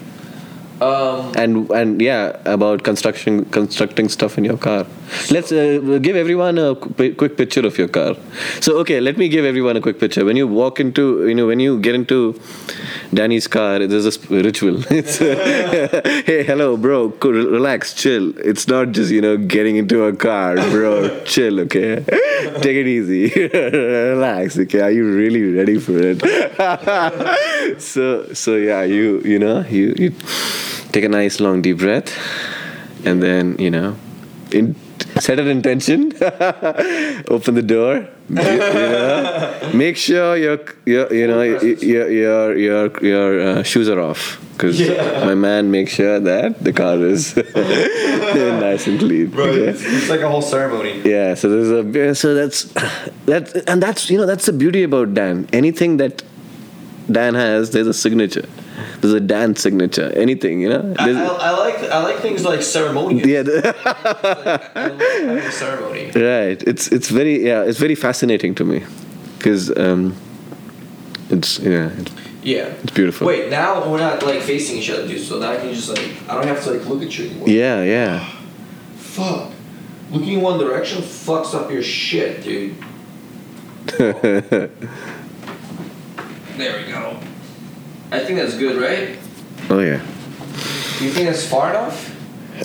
Um, 0.80 1.32
And 1.42 1.70
and 1.80 2.00
yeah, 2.08 2.24
about 2.56 2.82
construction 2.88 3.44
constructing 3.58 4.08
stuff 4.16 4.38
in 4.38 4.44
your 4.52 4.58
car. 4.68 4.80
Let's 5.30 5.52
uh, 5.52 5.98
give 6.00 6.16
everyone 6.16 6.58
a 6.58 6.74
qu- 6.74 7.14
quick 7.14 7.36
picture 7.36 7.66
of 7.66 7.78
your 7.78 7.88
car. 7.88 8.16
So 8.60 8.78
okay, 8.78 9.00
let 9.00 9.16
me 9.16 9.28
give 9.28 9.44
everyone 9.44 9.76
a 9.76 9.80
quick 9.80 9.98
picture. 9.98 10.24
When 10.24 10.36
you 10.36 10.46
walk 10.46 10.80
into 10.80 11.26
you 11.28 11.34
know 11.34 11.46
when 11.46 11.60
you 11.60 11.78
get 11.80 11.94
into 11.94 12.40
Danny's 13.12 13.46
car, 13.46 13.86
there's 13.86 14.06
a 14.06 14.20
ritual. 14.28 14.82
It's 14.90 15.18
hey 16.26 16.42
hello 16.44 16.76
bro, 16.76 17.08
relax, 17.22 17.94
chill. 17.94 18.32
It's 18.38 18.66
not 18.68 18.92
just 18.92 19.10
you 19.12 19.20
know 19.20 19.36
getting 19.36 19.76
into 19.76 20.04
a 20.04 20.14
car, 20.14 20.54
bro. 20.56 21.22
chill, 21.24 21.60
okay. 21.60 22.04
Take 22.62 22.76
it 22.76 22.86
easy, 22.86 23.28
relax. 23.52 24.58
Okay, 24.58 24.80
are 24.80 24.90
you 24.90 25.04
really 25.14 25.42
ready 25.52 25.78
for 25.78 25.96
it? 25.98 26.20
so 27.80 28.32
so 28.32 28.56
yeah, 28.56 28.82
you 28.82 29.20
you 29.24 29.38
know 29.38 29.60
you 29.68 29.94
you 29.98 30.12
take 30.92 31.04
a 31.04 31.08
nice 31.08 31.40
long 31.40 31.62
deep 31.62 31.78
breath, 31.78 32.10
and 33.04 33.22
then 33.22 33.56
you 33.58 33.70
know, 33.70 33.96
in 34.50 34.74
set 35.20 35.38
an 35.38 35.48
intention, 35.48 36.12
open 37.28 37.54
the 37.54 37.64
door. 37.66 38.08
You, 38.28 38.42
you 38.42 38.58
know, 38.58 39.70
make 39.74 39.96
sure 39.96 40.36
your 40.36 40.58
your 40.84 41.12
you 41.12 41.26
know 41.26 41.42
your 41.42 42.10
your 42.10 42.56
your 42.56 43.04
your 43.04 43.40
uh, 43.40 43.62
shoes 43.62 43.88
are 43.88 44.00
off 44.00 44.40
because 44.52 44.80
my 45.24 45.34
man 45.34 45.70
makes 45.70 45.92
sure 45.92 46.18
that 46.18 46.62
the 46.62 46.72
car 46.72 46.98
is 46.98 47.36
nice 48.66 48.86
and 48.86 48.98
clean. 48.98 49.32
okay? 49.32 49.68
It's, 49.68 49.84
it's 49.84 50.08
like 50.08 50.20
a 50.20 50.28
whole 50.28 50.42
ceremony. 50.42 51.02
Yeah, 51.04 51.34
so 51.34 51.48
there's 51.48 51.70
a 51.70 52.14
so 52.14 52.34
that's 52.34 52.64
that 53.26 53.68
and 53.68 53.82
that's 53.82 54.10
you 54.10 54.18
know 54.18 54.26
that's 54.26 54.46
the 54.46 54.52
beauty 54.52 54.82
about 54.82 55.14
Dan. 55.14 55.48
Anything 55.52 55.98
that 55.98 56.22
Dan 57.10 57.34
has, 57.34 57.70
there's 57.70 57.86
a 57.86 57.94
signature. 57.94 58.48
There's 59.00 59.14
a 59.14 59.20
dance 59.20 59.60
signature. 59.60 60.12
Anything, 60.16 60.60
you 60.60 60.68
know. 60.68 60.94
I, 60.98 61.10
I, 61.10 61.24
I 61.24 61.50
like 61.50 61.78
I 61.90 62.02
like 62.02 62.18
things 62.18 62.44
like 62.44 62.62
ceremonious. 62.62 63.26
yeah, 63.26 63.42
Like, 63.46 63.76
I 63.84 64.78
having 64.80 65.38
a 65.38 65.52
ceremony. 65.52 66.10
right. 66.14 66.62
It's 66.66 66.88
it's 66.88 67.08
very 67.10 67.44
yeah. 67.46 67.62
It's 67.62 67.78
very 67.78 67.94
fascinating 67.94 68.54
to 68.56 68.64
me 68.64 68.84
because 69.38 69.70
um, 69.76 70.14
it's 71.30 71.58
yeah. 71.58 71.90
It's, 71.98 72.12
Yeah. 72.42 72.66
It's 72.82 72.92
beautiful. 72.92 73.26
Wait, 73.26 73.50
now 73.50 73.90
we're 73.90 73.98
not 73.98 74.22
like 74.22 74.40
facing 74.42 74.78
each 74.78 74.90
other, 74.90 75.06
dude. 75.08 75.20
So 75.20 75.38
now 75.38 75.52
I 75.52 75.56
can 75.56 75.72
just 75.74 75.88
like 75.88 76.08
I 76.28 76.34
don't 76.34 76.46
have 76.46 76.62
to 76.64 76.70
like 76.72 76.86
look 76.86 77.02
at 77.02 77.16
you 77.18 77.26
anymore. 77.26 77.48
yeah, 77.48 77.82
yeah. 77.82 78.24
Fuck. 78.96 79.52
Looking 80.12 80.34
in 80.34 80.40
one 80.42 80.58
direction 80.60 81.02
fucks 81.02 81.52
up 81.54 81.70
your 81.70 81.82
shit, 81.82 82.42
dude. 82.44 82.74
There 86.56 86.78
we 86.78 86.90
go. 86.90 87.18
I 88.12 88.20
think 88.20 88.38
that's 88.38 88.56
good, 88.56 88.80
right? 88.80 89.18
oh 89.70 89.80
yeah. 89.80 90.00
You 91.00 91.10
think 91.10 91.26
that's 91.28 91.46
far 91.46 91.70
enough? 91.70 92.12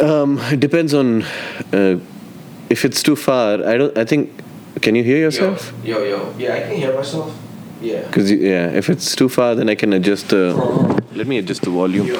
Um, 0.01 0.37
it 0.51 0.59
depends 0.59 0.93
on 0.93 1.23
uh, 1.73 1.99
if 2.69 2.85
it's 2.85 3.03
too 3.03 3.15
far. 3.15 3.55
I 3.65 3.77
don't. 3.77 3.97
I 3.97 4.05
think. 4.05 4.29
Can 4.81 4.95
you 4.95 5.03
hear 5.03 5.17
yourself? 5.17 5.73
Yo, 5.83 5.99
yo, 5.99 6.05
yo. 6.05 6.33
Yeah, 6.37 6.55
I 6.55 6.61
can 6.61 6.75
hear 6.77 6.93
myself. 6.95 7.35
Yeah. 7.81 8.01
Because 8.07 8.31
yeah, 8.31 8.69
if 8.69 8.89
it's 8.89 9.15
too 9.15 9.27
far, 9.29 9.53
then 9.55 9.69
I 9.69 9.75
can 9.75 9.91
adjust 9.93 10.29
the. 10.29 10.53
Let 11.13 11.27
me 11.27 11.37
adjust 11.39 11.63
the 11.63 11.69
volume. 11.71 12.07
Yo. 12.07 12.13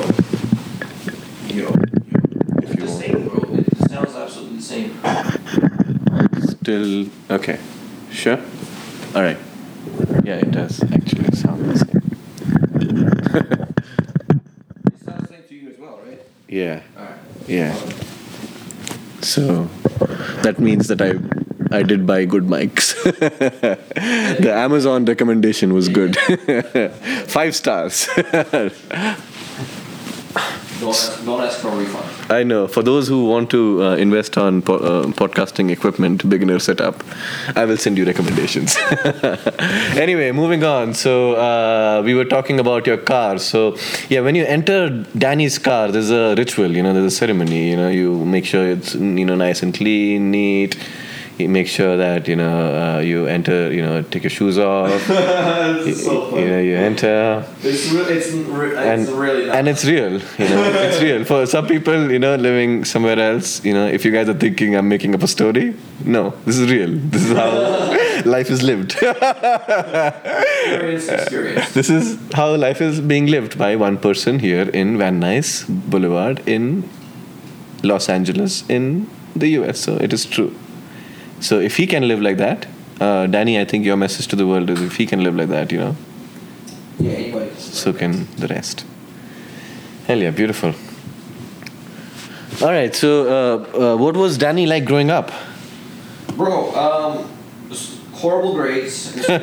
Yo. 1.48 1.74
If 2.62 2.76
you 2.76 2.76
The 2.76 2.86
want. 2.86 3.00
same, 3.00 3.28
bro. 3.28 3.56
It 3.56 3.90
sounds 3.90 4.16
absolutely 4.16 4.58
the 4.58 4.64
same. 4.64 5.00
Still 6.60 7.06
okay. 7.32 7.58
Sure. 8.12 8.38
All 9.16 9.22
right. 9.22 9.38
Yeah, 10.24 10.36
it 10.36 10.52
does 10.52 10.84
actually 10.92 11.32
sound 11.36 11.66
the 11.70 11.78
same. 11.80 12.02
It 14.91 15.06
sounds 15.06 15.22
the 15.22 15.28
same 15.28 15.44
to 15.48 15.56
you 15.56 15.70
as 15.70 15.78
well, 15.78 16.00
right? 16.06 16.20
Yeah. 16.48 16.82
Alright. 16.98 17.17
Yeah. 17.48 17.76
So 19.22 19.70
that 20.44 20.60
means 20.60 20.88
that 20.88 21.02
I 21.02 21.13
I 21.74 21.84
did 21.84 22.06
buy 22.06 22.26
good 22.26 22.44
mics. 22.48 22.96
the 24.41 24.52
Amazon 24.54 25.06
recommendation 25.06 25.74
was 25.74 25.88
good. 25.88 26.17
Five 27.28 27.56
stars. 27.56 28.10
Don't 30.82 31.41
ask, 31.41 31.60
for 31.60 31.67
a 31.67 31.76
refund. 31.78 32.32
I 32.32 32.41
know. 32.41 32.67
For 32.67 32.82
those 32.82 33.08
who 33.08 33.26
want 33.26 33.52
to 33.52 33.84
uh, 33.84 33.96
invest 33.98 34.36
on 34.36 34.63
po- 34.63 34.78
uh, 34.78 35.06
podcasting 35.22 35.70
equipment, 35.70 36.28
beginner 36.28 36.58
setup, 36.58 37.04
I 37.56 37.65
will 37.65 37.78
send 37.78 38.00
you 38.00 38.06
recommendations. 38.06 38.76
anyway, 39.96 40.32
moving 40.32 40.63
on. 40.63 40.96
So 40.96 41.36
uh, 41.36 42.02
we 42.04 42.15
were 42.15 42.26
talking 42.26 42.60
about 42.60 42.88
your 42.88 42.98
car. 42.98 43.38
So 43.38 43.78
yeah, 44.10 44.22
when 44.22 44.34
you 44.34 44.44
enter 44.46 44.89
Danny's 45.15 45.60
car, 45.60 45.91
there's 45.91 46.10
a 46.10 46.34
ritual. 46.36 46.72
You 46.72 46.82
know, 46.82 46.94
there's 46.94 47.13
a 47.13 47.15
ceremony. 47.15 47.70
You 47.70 47.78
know, 47.78 47.89
you 47.89 48.26
make 48.26 48.46
sure 48.46 48.67
it's 48.67 48.96
you 48.96 49.26
know 49.26 49.36
nice 49.36 49.62
and 49.62 49.76
clean, 49.76 50.32
neat. 50.32 50.76
Make 51.48 51.68
sure 51.68 51.98
that 51.98 52.28
you 52.28 52.36
know 52.36 52.58
uh, 52.84 53.00
you 53.00 53.26
enter. 53.28 53.72
You 53.74 53.82
know, 53.82 54.02
take 54.04 54.24
your 54.24 54.30
shoes 54.30 54.58
off. 54.58 54.92
you, 55.10 55.16
you 56.40 56.48
know, 56.50 56.60
you 56.60 56.76
enter 56.76 57.46
It's, 57.64 57.90
re- 57.92 58.02
it's, 58.16 58.32
re- 58.32 58.76
and, 58.78 59.02
it's 59.02 59.12
really 59.12 59.46
not. 59.48 59.56
and 59.56 59.68
it's 59.68 59.84
real 59.86 60.14
you 60.14 60.50
know 60.50 60.64
it's 60.88 61.02
real 61.08 61.24
for 61.26 61.46
some 61.46 61.68
people 61.68 62.12
you 62.12 62.20
know 62.20 62.36
living 62.36 62.86
somewhere 62.86 63.20
else 63.20 63.64
you 63.66 63.74
know 63.74 63.88
if 63.88 64.06
you 64.06 64.12
guys 64.12 64.28
are 64.30 64.34
thinking 64.46 64.76
i'm 64.76 64.88
making 64.90 65.14
up 65.16 65.24
a 65.24 65.28
story 65.28 65.74
no 66.06 66.34
this 66.46 66.58
is 66.58 66.70
real 66.72 66.92
this 67.16 67.24
is 67.24 67.32
how 67.38 67.52
life 68.36 68.50
is 68.50 68.62
lived 68.64 68.94
experience, 68.94 69.18
experience. 71.08 71.74
this 71.74 71.90
is 71.90 72.18
how 72.34 72.56
life 72.56 72.82
is 72.82 73.00
being 73.02 73.28
lived 73.28 73.58
by 73.58 73.76
one 73.76 73.98
person 73.98 74.40
here 74.40 74.70
in 74.82 74.98
van 74.98 75.20
nuys 75.22 75.66
boulevard 75.90 76.42
in 76.48 76.84
los 77.84 78.10
angeles 78.10 78.64
in 78.70 79.08
the 79.36 79.50
us 79.58 79.80
so 79.80 79.96
it 79.98 80.12
is 80.14 80.26
true 80.26 80.54
so 81.48 81.60
if 81.60 81.76
he 81.78 81.86
can 81.88 82.08
live 82.08 82.22
like 82.28 82.38
that 82.38 82.66
uh, 83.06 83.26
danny 83.36 83.60
i 83.60 83.66
think 83.66 83.86
your 83.90 83.98
message 84.06 84.28
to 84.34 84.36
the 84.42 84.48
world 84.52 84.70
is 84.70 84.82
if 84.90 84.96
he 85.02 85.06
can 85.12 85.24
live 85.28 85.36
like 85.42 85.50
that 85.58 85.72
you 85.76 85.80
know 85.84 85.96
Yeah, 87.04 87.14
anybody. 87.20 87.50
so 87.82 87.92
can 88.00 88.12
the 88.42 88.48
rest. 88.50 88.82
Hell 90.08 90.20
yeah, 90.24 90.34
beautiful. 90.40 90.74
All 92.62 92.72
right, 92.78 92.94
so 93.04 93.10
uh, 93.38 93.38
uh, 93.84 93.98
what 94.04 94.16
was 94.24 94.38
Danny 94.38 94.66
like 94.72 94.86
growing 94.90 95.10
up? 95.10 95.32
Bro, 96.42 96.54
um, 96.84 97.14
horrible 98.22 98.54
grades. 98.60 98.98
in 99.16 99.24
school. 99.24 99.40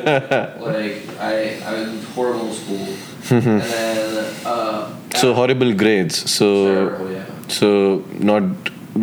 like 0.69 0.97
I, 1.19 1.33
I 1.71 1.73
was 1.81 2.05
horrible 2.15 2.47
in 2.47 2.53
school, 2.61 2.87
and 3.37 3.61
then 3.73 4.35
uh, 4.45 4.95
So 5.15 5.33
horrible 5.33 5.73
grades. 5.83 6.15
So 6.37 6.47
terrible, 6.73 7.11
yeah. 7.11 7.25
so 7.59 8.05
not 8.31 8.43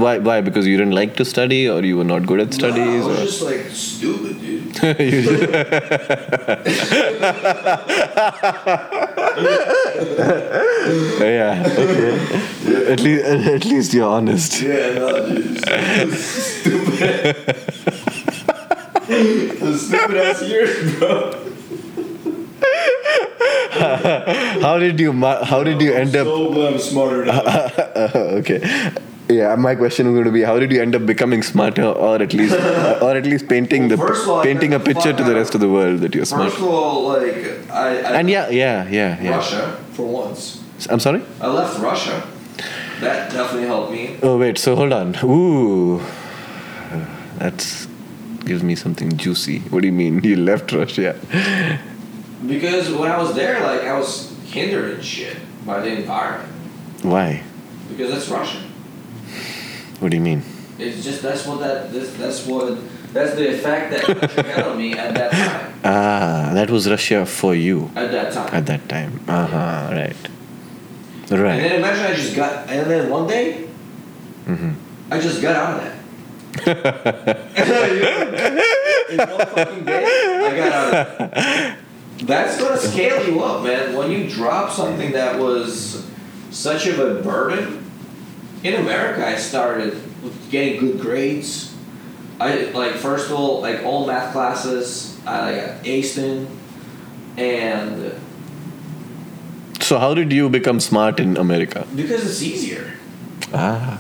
why 0.03 0.19
why 0.19 0.41
because 0.41 0.67
you 0.67 0.77
didn't 0.77 0.95
like 0.95 1.17
to 1.17 1.25
study 1.25 1.69
or 1.69 1.83
you 1.85 1.97
were 1.99 2.05
not 2.05 2.27
good 2.27 2.41
at 2.41 2.55
studies 2.55 3.07
No, 3.07 3.11
I 3.11 3.13
or 3.13 3.17
just 3.25 3.43
like 3.43 3.67
stupid, 3.71 4.41
dude. 4.41 4.77
Yeah. 11.21 11.65
Okay. 11.79 12.93
At 12.93 13.01
least 13.01 13.25
at 13.25 13.65
least 13.65 13.95
you're 13.95 14.09
honest. 14.09 14.61
Yeah, 14.63 14.93
no, 14.95 15.29
dude. 15.29 16.15
Stupid. 16.15 17.37
stupid 19.79 20.17
ass 20.17 20.43
years, 20.43 20.99
bro. 20.99 21.43
How 24.61 24.79
did 24.79 24.99
you 25.01 25.13
how 25.13 25.63
did 25.63 25.81
you 25.81 25.93
end 25.93 26.15
up 26.17 26.27
So 26.27 26.53
glad 26.53 26.73
I'm 26.75 26.79
smarter 26.79 27.25
now. 27.25 27.41
okay. 28.41 28.91
Yeah, 29.29 29.57
my 29.57 29.75
question 29.75 30.07
is 30.07 30.13
going 30.13 30.25
to 30.25 30.31
be: 30.31 30.43
How 30.43 30.59
did 30.59 30.71
you 30.71 30.81
end 30.81 30.95
up 30.95 31.05
becoming 31.05 31.43
smarter, 31.43 31.83
or 31.85 32.23
at 32.23 32.33
least, 32.33 32.55
or 33.03 33.17
at 33.17 33.25
least 33.25 33.49
painting 33.49 33.89
the 33.89 33.97
Well, 33.97 34.13
of 34.13 34.29
all, 34.29 34.43
painting 34.43 34.75
a 34.75 34.79
picture 34.79 35.13
to 35.13 35.25
the 35.25 35.35
rest 35.35 35.55
of 35.55 35.61
the 35.61 35.69
world 35.69 36.01
that 36.01 36.15
you're 36.15 36.25
smart? 36.25 36.51
First 36.51 36.63
of 36.63 36.69
all, 36.69 37.09
like 37.09 37.71
I, 37.71 37.89
I 37.89 38.19
And 38.21 38.31
yeah, 38.31 38.49
yeah, 38.51 38.89
yeah, 38.89 39.21
yeah. 39.21 39.31
Russia 39.31 39.85
for 39.93 40.07
once. 40.07 40.63
I'm 40.89 41.01
sorry. 41.01 41.23
I 41.41 41.49
left 41.49 41.79
Russia. 41.81 42.29
That 43.01 43.33
definitely 43.33 43.67
helped 43.67 43.91
me. 43.91 44.17
Oh 44.23 44.39
wait, 44.39 44.59
so 44.59 44.77
hold 44.77 44.93
on. 44.93 45.17
Ooh, 45.25 46.01
that 47.39 47.87
gives 48.45 48.63
me 48.63 48.77
something 48.77 49.17
juicy. 49.17 49.59
What 49.71 49.81
do 49.81 49.89
you 49.89 49.93
mean? 49.93 50.23
You 50.23 50.37
left 50.37 50.71
Russia? 50.71 51.19
Because 52.47 52.93
when 52.93 53.11
I 53.11 53.19
was 53.19 53.35
there, 53.35 53.61
like 53.61 53.83
I 53.83 53.99
was 53.99 54.31
hindered 54.45 54.95
and 54.95 55.05
shit 55.05 55.37
by 55.67 55.81
the 55.81 55.89
environment. 55.89 56.53
Why? 57.03 57.43
Because 57.89 58.13
that's 58.13 58.29
Russia. 58.29 58.66
What 60.01 60.11
do 60.11 60.17
you 60.17 60.23
mean? 60.23 60.43
It's 60.79 61.03
just 61.03 61.23
that's 61.23 61.47
what 61.47 61.61
that 61.61 61.91
this, 61.93 62.13
that's 62.15 62.45
what 62.47 62.79
that's 63.15 63.35
the 63.35 63.49
effect 63.55 63.91
that 63.93 64.07
Russia 64.09 64.43
got 64.43 64.67
on 64.69 64.77
me 64.79 64.93
at 64.93 65.15
that 65.15 65.31
time. 65.33 65.73
Ah, 65.87 66.51
that 66.55 66.69
was 66.69 66.89
Russia 66.91 67.25
for 67.25 67.55
you 67.55 67.89
At 67.95 68.11
that 68.11 68.33
time. 68.33 68.53
at 68.53 68.67
that 68.67 68.89
time. 68.89 69.21
Uh 69.29 69.47
huh. 69.47 69.89
Right. 69.93 70.17
Right. 71.31 71.31
And 71.31 71.65
then 71.65 71.73
imagine 71.79 72.05
I 72.07 72.15
just 72.15 72.35
got 72.35 72.69
and 72.69 72.91
then 72.91 73.09
one 73.11 73.27
day 73.29 73.65
Mm-hmm. 74.47 74.73
I 75.13 75.19
just 75.21 75.41
got 75.43 75.57
out 75.57 75.75
of 75.75 75.81
that. 75.85 75.93
In 79.11 79.19
one 79.19 79.47
fucking 79.47 79.85
day, 79.85 80.05
I 80.47 80.57
got 80.57 80.73
out 80.73 80.95
of 80.95 81.19
that. 81.19 81.77
That's 82.23 82.59
gonna 82.61 82.79
scale 82.79 83.27
you 83.29 83.41
up, 83.43 83.63
man. 83.65 83.95
When 83.95 84.11
you 84.11 84.27
drop 84.29 84.73
something 84.73 85.13
that 85.13 85.39
was 85.39 86.05
such 86.51 86.87
of 86.87 86.99
a 86.99 87.21
burden. 87.23 87.85
In 88.67 88.75
America, 88.75 89.25
I 89.25 89.37
started 89.37 89.95
getting 90.51 90.81
good 90.81 90.99
grades. 90.99 91.73
I 92.41 92.65
like 92.75 92.95
first 92.95 93.27
of 93.31 93.33
all, 93.39 93.61
like 93.61 93.85
all 93.85 94.09
math 94.09 94.33
classes, 94.33 95.17
I 95.25 95.53
like 95.53 95.85
aced 95.85 96.19
in, 96.19 96.49
and 97.39 98.13
So 99.81 100.01
how 100.01 100.15
did 100.15 100.33
you 100.33 100.51
become 100.51 100.81
smart 100.81 101.21
in 101.21 101.37
America? 101.37 101.87
because 101.95 102.27
it's 102.29 102.43
easier. 102.43 102.95
Ah. 103.55 103.63
Uh, 103.63 103.99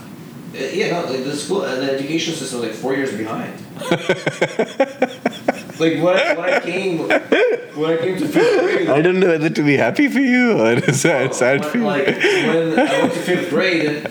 Yeah, 0.80 0.90
no, 0.90 1.12
like 1.12 1.22
the 1.22 1.36
school, 1.36 1.60
the 1.60 1.88
education 1.92 2.34
system 2.34 2.58
is 2.60 2.66
like 2.66 2.76
four 2.82 2.94
years 2.96 3.12
behind. 3.22 3.54
like 5.78 6.02
when 6.02 6.16
I, 6.16 6.34
when 6.34 6.50
I 6.54 6.60
came 6.60 6.98
when 7.08 7.90
I 7.92 7.96
came 7.98 8.16
to 8.18 8.26
fifth 8.28 8.60
grade. 8.62 8.88
I 8.88 9.02
don't 9.02 9.20
know 9.20 9.28
whether 9.28 9.50
to 9.50 9.62
be 9.62 9.76
happy 9.76 10.08
for 10.08 10.18
you 10.20 10.58
or 10.60 10.80
sad, 10.92 11.34
sad 11.34 11.64
for 11.64 11.78
you. 11.78 11.84
like 11.84 12.06
when 12.06 12.78
I 12.78 13.00
went 13.02 13.12
to 13.14 13.20
fifth 13.20 13.50
grade, 13.50 14.08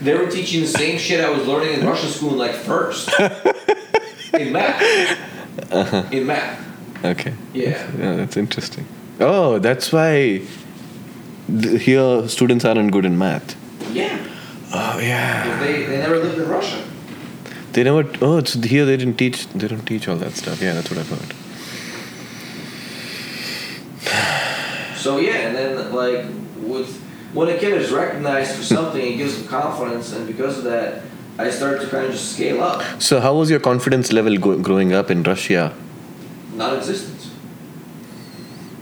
they 0.00 0.14
were 0.16 0.30
teaching 0.30 0.60
the 0.62 0.66
same 0.68 0.98
shit 0.98 1.24
I 1.24 1.30
was 1.30 1.46
learning 1.46 1.80
in 1.80 1.86
Russian 1.86 2.08
school 2.10 2.32
in 2.32 2.38
like 2.38 2.52
first 2.54 3.08
in 4.34 4.52
math. 4.52 4.82
Uh-huh. 5.70 6.04
In 6.10 6.26
math, 6.26 7.04
Okay. 7.04 7.32
yeah. 7.52 7.90
Yeah, 7.98 8.16
that's 8.16 8.36
interesting. 8.36 8.86
Oh, 9.20 9.58
that's 9.58 9.92
why 9.92 10.42
th- 11.48 11.82
here 11.82 12.26
students 12.28 12.64
aren't 12.64 12.90
good 12.92 13.04
in 13.04 13.16
math. 13.16 13.54
Yeah, 13.92 14.18
Oh 14.72 14.98
yeah. 14.98 15.60
they, 15.60 15.84
they 15.84 15.98
never 15.98 16.18
lived 16.18 16.38
in 16.38 16.48
Russia. 16.48 16.82
They 17.74 17.82
never. 17.82 18.08
Oh, 18.22 18.38
it's 18.38 18.54
here. 18.54 18.84
They 18.84 18.96
didn't 18.96 19.16
teach. 19.16 19.48
They 19.48 19.68
don't 19.68 19.84
teach 19.84 20.08
all 20.08 20.16
that 20.16 20.32
stuff. 20.32 20.62
Yeah, 20.62 20.74
that's 20.74 20.90
what 20.90 20.98
I've 21.00 21.08
heard. 21.10 21.34
So 24.96 25.18
yeah, 25.18 25.48
and 25.48 25.56
then 25.56 25.92
like 25.92 26.24
with 26.56 27.00
when 27.34 27.48
a 27.48 27.58
kid 27.58 27.72
is 27.74 27.90
recognized 27.90 28.56
for 28.56 28.62
something, 28.62 29.02
it 29.02 29.16
gives 29.16 29.36
them 29.38 29.48
confidence, 29.48 30.12
and 30.12 30.26
because 30.26 30.58
of 30.58 30.64
that, 30.64 31.02
I 31.36 31.50
started 31.50 31.80
to 31.82 31.88
kind 31.88 32.06
of 32.06 32.12
just 32.12 32.32
scale 32.34 32.62
up. 32.62 33.02
So, 33.02 33.20
how 33.20 33.34
was 33.34 33.50
your 33.50 33.60
confidence 33.60 34.12
level 34.12 34.36
go- 34.38 34.58
growing 34.58 34.92
up 34.92 35.10
in 35.10 35.24
Russia? 35.24 35.74
Non-existent. 36.54 37.30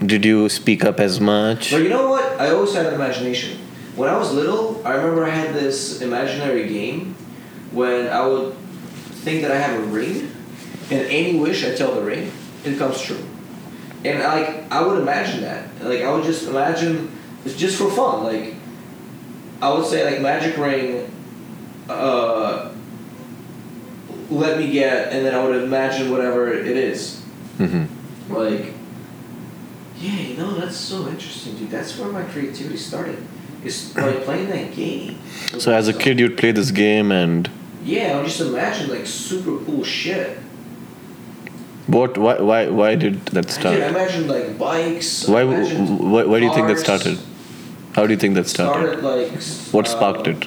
Did 0.05 0.25
you 0.25 0.49
speak 0.49 0.85
up 0.85 1.01
as 1.01 1.19
much? 1.21 1.71
But 1.71 1.83
you 1.83 1.89
know 1.89 2.11
what? 2.11 2.41
I 2.41 2.51
always 2.51 2.75
had 2.75 2.87
an 2.87 2.95
imagination. 2.95 3.59
When 3.97 4.09
I 4.11 4.19
was 4.19 4.33
little, 4.33 4.83
I 4.87 4.95
remember 4.95 5.25
I 5.25 5.31
had 5.31 5.55
this 5.55 6.03
imaginary 6.03 6.69
game 6.69 7.15
when 7.71 8.09
I 8.09 8.27
would 8.27 8.55
think 9.23 9.43
that 9.43 9.51
I 9.51 9.59
have 9.59 9.79
a 9.81 9.85
ring, 9.87 10.31
and 10.91 11.01
any 11.07 11.39
wish 11.39 11.65
I 11.65 11.75
tell 11.75 11.95
the 11.95 12.03
ring, 12.03 12.31
it 12.65 12.79
comes 12.79 13.01
true. 13.01 13.23
And 14.05 14.19
like 14.21 14.71
I 14.71 14.83
would 14.85 15.01
imagine 15.01 15.43
that. 15.43 15.69
Like 15.83 16.03
I 16.03 16.13
would 16.13 16.25
just 16.25 16.49
imagine 16.49 17.11
it's 17.45 17.57
just 17.57 17.79
for 17.79 17.91
fun. 17.91 18.25
Like 18.25 18.55
I 19.61 19.73
would 19.73 19.87
say 19.87 20.05
like 20.05 20.21
magic 20.21 20.57
ring 20.57 21.09
uh 21.89 22.71
let 24.31 24.59
me 24.59 24.71
get 24.73 25.13
and 25.13 25.25
then 25.27 25.35
I 25.35 25.45
would 25.45 25.63
imagine 25.63 26.11
whatever 26.11 26.53
it 26.53 26.67
is. 26.67 27.21
hmm 27.59 27.85
Like, 28.29 28.73
yeah, 29.99 30.19
you 30.19 30.37
know, 30.37 30.55
that's 30.59 30.77
so 30.77 31.07
interesting, 31.09 31.57
dude. 31.57 31.71
That's 31.71 31.97
where 31.99 32.11
my 32.11 32.23
creativity 32.25 32.77
started. 32.77 33.19
Is 33.65 33.97
like 33.97 34.25
playing 34.25 34.49
that 34.49 34.75
game. 34.75 35.19
So, 35.59 35.73
as 35.73 35.87
a 35.87 35.93
kid, 35.93 36.19
you'd 36.19 36.37
play 36.37 36.51
this 36.51 36.73
game, 36.73 37.13
and 37.13 37.49
Yeah, 37.85 38.12
I 38.12 38.16
would 38.16 38.27
just 38.27 38.40
imagine 38.40 38.90
like 38.90 39.07
super 39.07 39.59
cool 39.64 39.83
shit. 39.85 40.38
what? 41.87 42.16
Why? 42.16 42.38
Why? 42.40 42.68
Why 42.68 42.95
did 42.95 43.25
that 43.27 43.51
start? 43.51 43.75
I 43.75 43.79
start? 43.79 43.90
imagined 43.90 44.29
like 44.29 44.59
bikes. 44.59 45.27
Why? 45.29 45.45
Why, 45.45 46.25
why 46.25 46.38
do 46.40 46.45
you 46.47 46.55
think 46.55 46.68
that 46.68 46.79
started? 46.79 47.18
How 47.95 48.07
do 48.07 48.12
you 48.12 48.18
think 48.18 48.35
that 48.37 48.49
started? 48.49 48.99
Started 49.01 49.05
like. 49.05 49.33
What 49.73 49.87
uh, 49.87 49.90
sparked 49.90 50.27
it? 50.29 50.45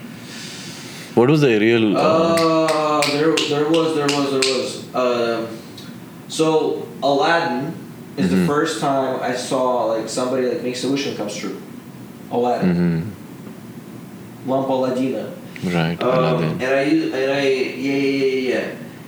What 1.16 1.30
was 1.30 1.42
the 1.42 1.58
real? 1.60 1.98
Uh, 1.98 2.02
Uh, 2.96 3.02
there, 3.12 3.36
there 3.50 3.70
was, 3.70 3.96
there 3.96 4.08
was, 4.18 4.32
there 4.32 4.46
was. 4.56 4.96
Um, 4.96 5.48
so 6.28 6.88
Aladdin 7.04 7.74
is 8.18 8.30
the 8.32 8.38
Mhm. 8.38 8.48
first 8.48 8.80
time 8.80 9.20
I 9.22 9.36
saw 9.36 9.86
like 9.94 10.08
somebody 10.10 10.48
like 10.48 10.64
makes 10.64 10.84
a 10.84 10.90
wish 10.90 11.06
and 11.08 11.18
comes 11.18 11.36
true. 11.36 11.58
Aladdin, 12.32 12.74
mhm. 12.76 14.50
Lamp 14.50 14.70
Aladdina. 14.70 15.32
Right. 15.64 16.02
Um, 16.02 16.10
Aladdin. 16.10 16.52
and 16.62 16.64
I 16.64 16.84
use- 16.84 17.14
and 17.14 17.32
I 17.32 17.48
yeah 17.48 17.94
yeah 17.94 18.26
yeah 18.26 18.50
yeah, 18.54 18.68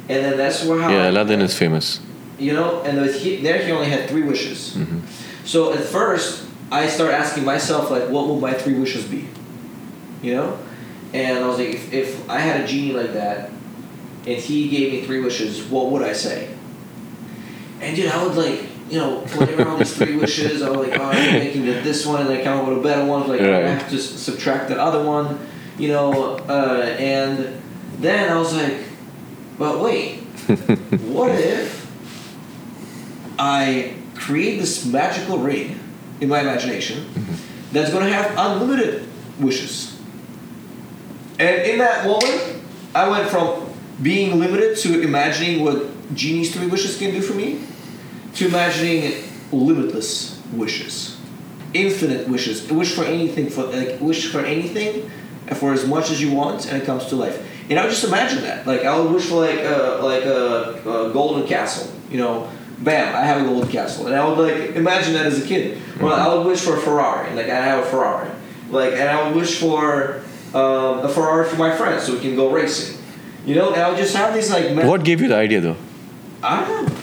and 0.10 0.26
then 0.26 0.38
that's 0.38 0.64
where 0.64 0.80
how 0.82 0.90
Yeah, 0.90 1.04
I- 1.04 1.08
Aladdin 1.08 1.42
is 1.42 1.54
famous. 1.58 2.00
you 2.40 2.54
know, 2.54 2.82
and 2.84 3.10
he, 3.10 3.38
there 3.38 3.58
he 3.60 3.72
only 3.72 3.90
had 3.90 4.08
three 4.10 4.24
wishes. 4.24 4.74
hmm 4.76 5.00
So 5.46 5.74
at 5.74 5.80
first, 5.82 6.44
I 6.72 6.88
started 6.88 7.16
asking 7.16 7.46
myself 7.46 7.90
like, 7.92 8.10
what 8.10 8.28
would 8.28 8.42
my 8.42 8.54
three 8.54 8.78
wishes 8.80 9.06
be? 9.06 9.28
You 10.22 10.34
know, 10.36 10.58
and 11.14 11.40
I 11.44 11.48
was 11.48 11.58
like, 11.58 11.70
if, 11.70 11.94
if 11.94 12.30
I 12.30 12.40
had 12.40 12.62
a 12.62 12.68
genie 12.68 12.94
like 12.94 13.14
that, 13.14 13.50
and 14.28 14.38
he 14.38 14.68
gave 14.70 14.92
me 14.94 15.02
three 15.06 15.22
wishes, 15.22 15.64
what 15.64 15.92
would 15.92 16.02
I 16.04 16.14
say? 16.14 16.50
And 17.82 17.96
dude, 17.96 18.12
I 18.12 18.24
would 18.24 18.36
like, 18.36 18.64
you 18.90 18.98
know, 19.00 19.22
play 19.28 19.54
around 19.56 19.80
these 19.80 19.96
three 19.96 20.18
wishes. 20.18 20.62
I 20.62 20.70
was 20.70 20.88
like, 20.90 21.00
oh, 21.00 21.04
I'm 21.04 21.34
making 21.40 21.66
the, 21.66 21.74
this 21.82 22.06
one, 22.06 22.22
and 22.22 22.30
I 22.30 22.44
come 22.44 22.60
up 22.60 22.68
with 22.68 22.80
a 22.80 22.82
better 22.82 23.06
one. 23.06 23.28
Like, 23.28 23.42
Right. 23.42 23.66
I 23.66 23.70
have 23.70 23.90
to 23.92 23.98
subtract 24.00 24.70
the 24.70 24.80
other 24.82 25.04
one, 25.04 25.40
you 25.78 25.90
know. 25.90 26.38
Uh, 26.48 26.96
and 27.00 27.62
then 28.00 28.32
I 28.32 28.38
was 28.38 28.54
like, 28.54 28.78
but 29.58 29.80
wait, 29.80 30.20
what 31.08 31.32
if 31.32 31.90
I 33.40 33.96
create 34.16 34.60
this 34.60 34.86
magical 34.86 35.40
ring 35.40 35.80
in 36.22 36.30
my 36.30 36.42
imagination 36.42 37.08
that's 37.72 37.92
going 37.92 38.06
to 38.06 38.14
have 38.14 38.34
unlimited 38.38 39.08
wishes? 39.40 40.00
And 41.40 41.62
in 41.64 41.78
that 41.80 42.06
moment, 42.06 42.64
I 42.96 43.08
went 43.10 43.30
from 43.30 43.74
being 44.02 44.40
limited 44.40 44.78
to 44.78 45.02
imagining 45.02 45.64
what 45.64 45.86
Genie's 46.16 46.54
three 46.54 46.68
wishes 46.68 46.98
can 46.98 47.12
do 47.12 47.22
for 47.22 47.34
me 47.34 47.62
to 48.36 48.48
imagining 48.48 49.24
limitless 49.52 50.42
wishes, 50.54 51.18
infinite 51.74 52.28
wishes, 52.28 52.72
wish 52.72 52.94
for 52.94 53.04
anything, 53.04 53.50
for 53.50 53.64
like 53.66 54.00
wish 54.00 54.32
for 54.32 54.40
anything, 54.40 55.10
for 55.56 55.74
as 55.74 55.86
much 55.88 56.12
as 56.12 56.22
you 56.22 56.32
want, 56.32 56.68
and 56.68 56.82
it 56.82 56.86
comes 56.86 57.06
to 57.08 57.16
life. 57.16 57.46
And 57.70 57.78
I 57.80 57.84
would 57.84 57.92
just 57.92 58.04
imagine 58.04 58.42
that, 58.44 58.66
like 58.66 58.84
I 58.84 58.98
would 58.98 59.12
wish 59.12 59.26
for 59.26 59.42
like 59.42 59.60
a 59.60 60.00
like 60.02 60.24
a, 60.24 60.80
a 60.86 61.14
golden 61.14 61.48
castle, 61.48 61.92
you 62.10 62.18
know, 62.18 62.50
bam, 62.80 63.16
I 63.16 63.22
have 63.26 63.42
a 63.42 63.46
golden 63.46 63.70
castle, 63.70 64.08
and 64.08 64.16
I 64.16 64.28
would 64.28 64.38
like 64.38 64.76
imagine 64.76 65.14
that 65.14 65.26
as 65.26 65.44
a 65.44 65.48
kid. 65.48 65.82
Or 66.02 66.12
I 66.12 66.34
would 66.34 66.46
wish 66.46 66.62
for 66.62 66.78
a 66.78 66.80
Ferrari, 66.80 67.34
like 67.36 67.50
I 67.50 67.56
have 67.66 67.84
a 67.86 67.88
Ferrari, 67.88 68.30
like 68.70 68.94
and 68.94 69.10
I 69.10 69.28
would 69.28 69.36
wish 69.36 69.60
for 69.60 70.22
um, 70.54 71.00
a 71.00 71.10
Ferrari 71.10 71.48
for 71.50 71.58
my 71.58 71.76
friends 71.76 72.04
so 72.04 72.14
we 72.14 72.20
can 72.20 72.36
go 72.36 72.50
racing, 72.50 72.98
you 73.46 73.56
know, 73.56 73.74
and 73.74 73.82
I 73.82 73.90
would 73.90 73.98
just 73.98 74.16
have 74.16 74.34
these 74.34 74.50
like. 74.50 74.76
What 74.86 75.04
gave 75.04 75.22
you 75.22 75.28
the 75.28 75.36
idea, 75.36 75.60
though? 75.62 75.78
I 76.44 76.66
don't 76.66 76.88
know. 76.88 76.97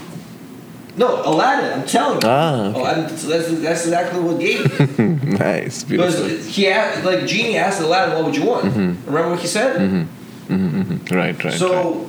No, 0.97 1.23
Aladdin. 1.25 1.81
I'm 1.81 1.87
telling 1.87 2.21
you. 2.23 2.29
Ah, 2.29 2.67
okay. 2.69 2.81
Oh, 2.81 3.17
so 3.17 3.27
that's 3.29 3.49
that's 3.61 3.83
exactly 3.85 4.21
what 4.21 4.39
gave 4.39 4.61
me. 4.99 5.07
nice, 5.39 5.83
beautiful. 5.83 6.23
Because 6.23 6.47
he 6.47 6.69
asked, 6.69 7.05
like 7.05 7.27
genie 7.27 7.57
asked 7.57 7.81
Aladdin, 7.81 8.15
"What 8.15 8.25
would 8.27 8.37
you 8.37 8.45
want?" 8.47 8.65
Remember 8.65 9.31
what 9.31 9.41
he 9.41 9.47
said? 9.49 9.81
Mm-hmm. 9.81 10.55
Mm-hmm. 10.55 11.15
Right, 11.15 11.43
right, 11.45 11.55
so, 11.55 12.09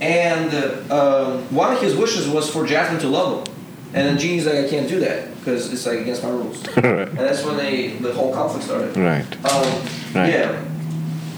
and 0.00 0.54
uh, 0.54 0.94
um, 1.34 1.54
one 1.54 1.72
of 1.74 1.80
his 1.82 1.96
wishes 1.96 2.28
was 2.28 2.48
for 2.48 2.64
Jasmine 2.66 3.00
to 3.00 3.08
love 3.08 3.46
him, 3.46 3.54
and 3.92 4.06
then 4.08 4.18
genie's 4.18 4.46
like, 4.46 4.64
"I 4.64 4.68
can't 4.68 4.88
do 4.88 5.00
that 5.00 5.34
because 5.38 5.72
it's 5.72 5.84
like 5.84 5.98
against 5.98 6.22
my 6.22 6.30
rules." 6.30 6.64
right. 6.68 6.76
right, 6.84 7.08
and 7.08 7.18
that's 7.18 7.44
when 7.44 7.56
they 7.58 7.88
the 8.00 8.12
whole 8.14 8.32
conflict 8.32 8.64
started. 8.66 8.96
right. 8.96 9.26
Um, 9.44 9.82
Right. 10.14 10.32
Yeah, 10.32 10.64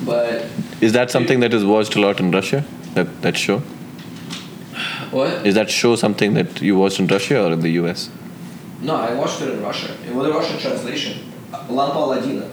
but 0.05 0.45
Is 0.81 0.93
that 0.93 1.11
something 1.11 1.41
that 1.41 1.53
is 1.53 1.65
watched 1.65 1.97
a 1.97 2.01
lot 2.01 2.21
in 2.21 2.31
Russia? 2.31 2.63
That 2.95 3.23
that 3.23 3.37
show? 3.37 3.63
What? 5.11 5.47
Is 5.47 5.55
that 5.55 5.71
show 5.71 5.97
something 5.97 6.35
that 6.35 6.61
you 6.61 6.77
watched 6.77 7.01
in 7.01 7.07
Russia 7.07 7.45
or 7.47 7.53
in 7.53 7.61
the 7.61 7.71
U.S.? 7.83 8.11
No, 8.83 8.95
I 8.97 9.15
watched 9.15 9.41
it 9.43 9.51
in 9.51 9.63
Russia. 9.63 9.91
It 10.07 10.15
was 10.15 10.27
a 10.29 10.33
Russian 10.33 10.59
translation, 10.59 11.33
Lampa 11.69 11.97
Aladdina. 11.97 12.49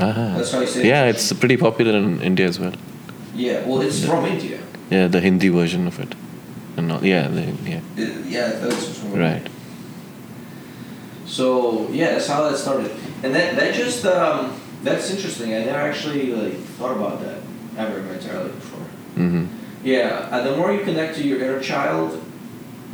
Ah. 0.00 0.34
That's 0.36 0.50
how 0.52 0.60
you 0.60 0.66
say 0.66 0.80
it. 0.80 0.86
Yeah, 0.86 1.04
it's 1.06 1.32
pretty 1.32 1.56
popular 1.56 1.96
in 1.96 2.20
India 2.22 2.46
as 2.46 2.58
well. 2.58 2.72
Yeah, 3.34 3.66
well, 3.66 3.80
it's 3.82 4.04
from 4.04 4.24
India. 4.26 4.60
Yeah, 4.90 5.08
the 5.08 5.20
Hindi 5.20 5.48
version 5.48 5.86
of 5.86 5.98
it. 6.00 6.14
And 6.76 6.90
all, 6.92 7.04
yeah, 7.04 7.28
the, 7.28 7.42
yeah, 7.64 7.80
It- 7.96 8.26
yeah, 8.26 8.48
that's 8.60 8.98
from 8.98 9.14
right. 9.14 9.46
So 11.26 11.88
yeah, 11.90 12.12
that's 12.12 12.26
how 12.28 12.48
that 12.48 12.56
started, 12.58 12.90
and 13.22 13.34
that 13.34 13.56
that 13.56 13.74
just 13.74 14.04
um, 14.04 14.60
that's 14.82 15.10
interesting. 15.10 15.54
I 15.54 15.64
never 15.64 15.78
actually 15.78 16.32
like 16.32 16.54
thought 16.78 16.96
about 16.96 17.20
that 17.22 17.38
ever 17.78 17.98
entirely 18.12 18.50
before. 18.50 18.86
Mm-hmm. 19.16 19.46
Yeah, 19.84 20.28
and 20.36 20.46
the 20.46 20.56
more 20.56 20.72
you 20.72 20.82
connect 20.82 21.16
to 21.16 21.22
your 21.22 21.38
inner 21.44 21.60
child, 21.60 22.20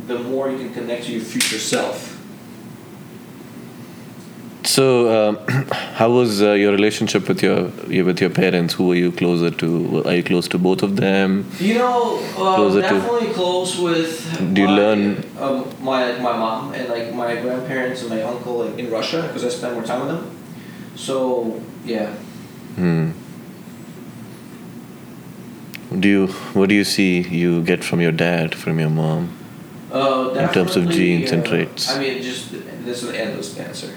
the 0.07 0.19
more 0.19 0.51
you 0.51 0.57
can 0.57 0.73
connect 0.73 1.05
to 1.05 1.11
your 1.13 1.21
future 1.21 1.57
self. 1.59 2.09
So, 4.63 5.29
um, 5.29 5.37
how 5.71 6.11
was 6.11 6.41
uh, 6.41 6.51
your 6.51 6.71
relationship 6.71 7.27
with 7.27 7.41
your 7.41 7.69
your- 7.87 8.05
with 8.05 8.19
your 8.21 8.29
parents? 8.29 8.73
Who 8.75 8.87
were 8.89 8.95
you 8.95 9.11
closer 9.11 9.49
to? 9.61 10.03
Are 10.05 10.15
you 10.15 10.23
close 10.23 10.47
to 10.49 10.57
both 10.59 10.83
of 10.83 10.95
them? 10.97 11.45
You 11.59 11.75
know, 11.79 12.19
uh, 12.37 12.55
Closer 12.55 12.81
to- 12.81 12.87
definitely 12.89 13.33
close 13.33 13.77
with. 13.79 14.53
Do 14.53 14.61
you 14.61 14.67
my, 14.67 14.75
learn- 14.77 15.23
Um, 15.39 15.65
my 15.81 16.01
my 16.19 16.33
mom 16.43 16.73
and 16.73 16.87
like 16.89 17.13
my 17.13 17.35
grandparents 17.41 18.01
and 18.01 18.09
my 18.09 18.21
uncle 18.21 18.65
like, 18.65 18.77
in 18.77 18.91
Russia 18.91 19.21
because 19.27 19.43
I 19.45 19.49
spent 19.49 19.73
more 19.73 19.83
time 19.83 20.01
with 20.05 20.09
them. 20.15 20.23
So 20.95 21.59
yeah, 21.85 22.07
Hmm. 22.75 23.11
Do 25.99 26.07
you 26.07 26.27
what 26.53 26.69
do 26.69 26.75
you 26.75 26.83
see 26.85 27.19
you 27.21 27.61
get 27.63 27.83
from 27.83 27.99
your 28.01 28.11
dad, 28.13 28.55
from 28.55 28.79
your 28.79 28.89
mom? 28.89 29.29
uh, 29.91 30.33
In 30.37 30.49
terms 30.53 30.75
of 30.77 30.89
genes 30.89 31.31
and 31.31 31.43
uh, 31.45 31.49
traits. 31.49 31.89
I 31.89 31.99
mean, 31.99 32.21
just 32.23 32.51
this 32.85 33.03
is 33.03 33.09
an 33.09 33.15
endless 33.15 33.57
answer. 33.57 33.89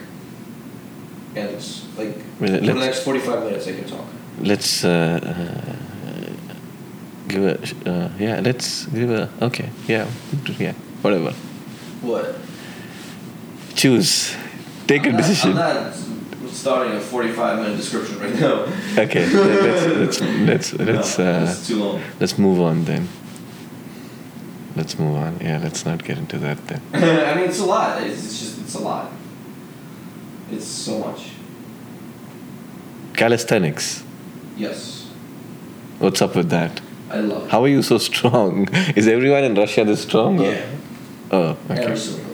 Endless, 1.37 1.87
like 1.97 2.17
Well, 2.41 2.49
for 2.51 2.61
the 2.61 2.61
let's- 2.75 2.87
next 2.87 3.05
forty-five 3.05 3.45
minutes, 3.45 3.67
I 3.69 3.73
can 3.75 3.85
talk. 3.89 4.07
Let's 4.41 4.85
uh, 4.85 5.21
uh, 5.23 5.73
give 7.29 7.45
a 7.45 7.55
uh, 7.91 8.09
yeah. 8.19 8.41
Let's 8.41 8.87
give 8.87 9.11
a 9.11 9.29
okay. 9.43 9.71
Yeah, 9.87 10.09
yeah. 10.59 10.73
Whatever. 11.03 11.31
What? 12.03 12.35
Choose. 13.77 14.35
Take 14.89 15.03
I'm 15.07 15.11
a 15.11 15.13
not- 15.13 15.23
decision. 15.23 15.57
Starting 16.65 16.97
a 16.97 17.01
45 17.01 17.59
minute 17.59 17.77
description 17.77 18.19
right 18.21 18.35
now. 18.41 18.65
Okay. 18.97 19.27
let's 19.35 20.21
let's 20.23 20.73
let's 20.73 20.73
let's 20.73 21.19
No, 21.19 21.25
uh, 21.27 21.55
too 21.67 21.77
long. 21.85 22.01
let's 22.19 22.39
move 22.39 22.59
on 22.59 22.85
then. 22.87 23.07
Let's 24.75 24.99
move 24.99 25.15
on. 25.15 25.39
Yeah, 25.43 25.59
let's 25.63 25.85
not 25.85 26.03
get 26.03 26.17
into 26.17 26.39
that 26.39 26.57
then. 26.69 26.81
I 26.95 27.35
mean, 27.35 27.51
it's 27.51 27.59
a 27.61 27.67
lot. 27.67 28.03
It's, 28.03 28.25
it's 28.25 28.39
just, 28.41 28.61
it's 28.63 28.75
a 28.77 28.79
lot. 28.79 29.13
It's 30.51 30.65
so 30.65 31.01
much. 31.01 31.33
Calisthenics. 33.13 34.03
Yes. 34.57 35.07
What's 35.99 36.23
up 36.23 36.35
with 36.35 36.49
that? 36.49 36.81
I 37.11 37.19
love 37.21 37.45
it. 37.45 37.51
How 37.51 37.63
are 37.63 37.69
you 37.69 37.83
so 37.83 37.99
strong? 37.99 38.69
Is 38.97 39.07
everyone 39.07 39.45
in 39.45 39.55
Russia 39.55 39.85
this 39.85 40.01
strong? 40.01 40.41
or- 40.41 40.45
Yeah. 40.51 40.65
Oh, 41.31 41.57
Every 41.69 41.85
okay. 41.85 41.97
single 41.97 42.25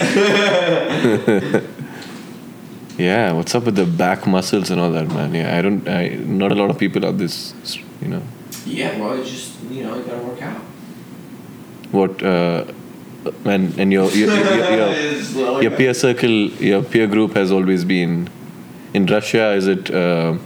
person. 0.00 1.70
Yeah, 2.98 3.32
what's 3.32 3.54
up 3.54 3.64
with 3.64 3.74
the 3.76 3.86
back 3.86 4.26
muscles 4.26 4.70
and 4.70 4.80
all 4.80 4.90
that, 4.92 5.08
man? 5.08 5.34
Yeah, 5.34 5.56
I 5.58 5.62
don't. 5.62 5.86
I 5.88 6.08
not 6.10 6.52
a 6.52 6.54
lot 6.54 6.70
of 6.70 6.78
people 6.78 7.02
have 7.02 7.18
this. 7.18 7.52
You 8.00 8.08
know, 8.08 8.22
Yeah, 8.66 8.98
well, 9.00 9.18
it's 9.20 9.30
just, 9.30 9.60
you 9.70 9.82
know, 9.84 9.96
you 9.96 10.02
gotta 10.04 10.22
work 10.22 10.40
out. 10.42 10.60
what? 11.90 12.22
Uh, 12.22 12.64
and 13.46 13.76
and 13.80 13.92
your 13.92 14.10
your, 14.10 14.28
your, 14.32 14.70
your, 14.70 15.62
your 15.62 15.70
peer 15.78 15.94
circle, 15.94 16.30
your 16.30 16.82
peer 16.82 17.06
group 17.06 17.34
has 17.34 17.50
always 17.50 17.84
been 17.84 18.28
in 18.92 19.06
Russia. 19.06 19.52
Is 19.54 19.66
it? 19.66 19.90
Uh, 19.90 20.36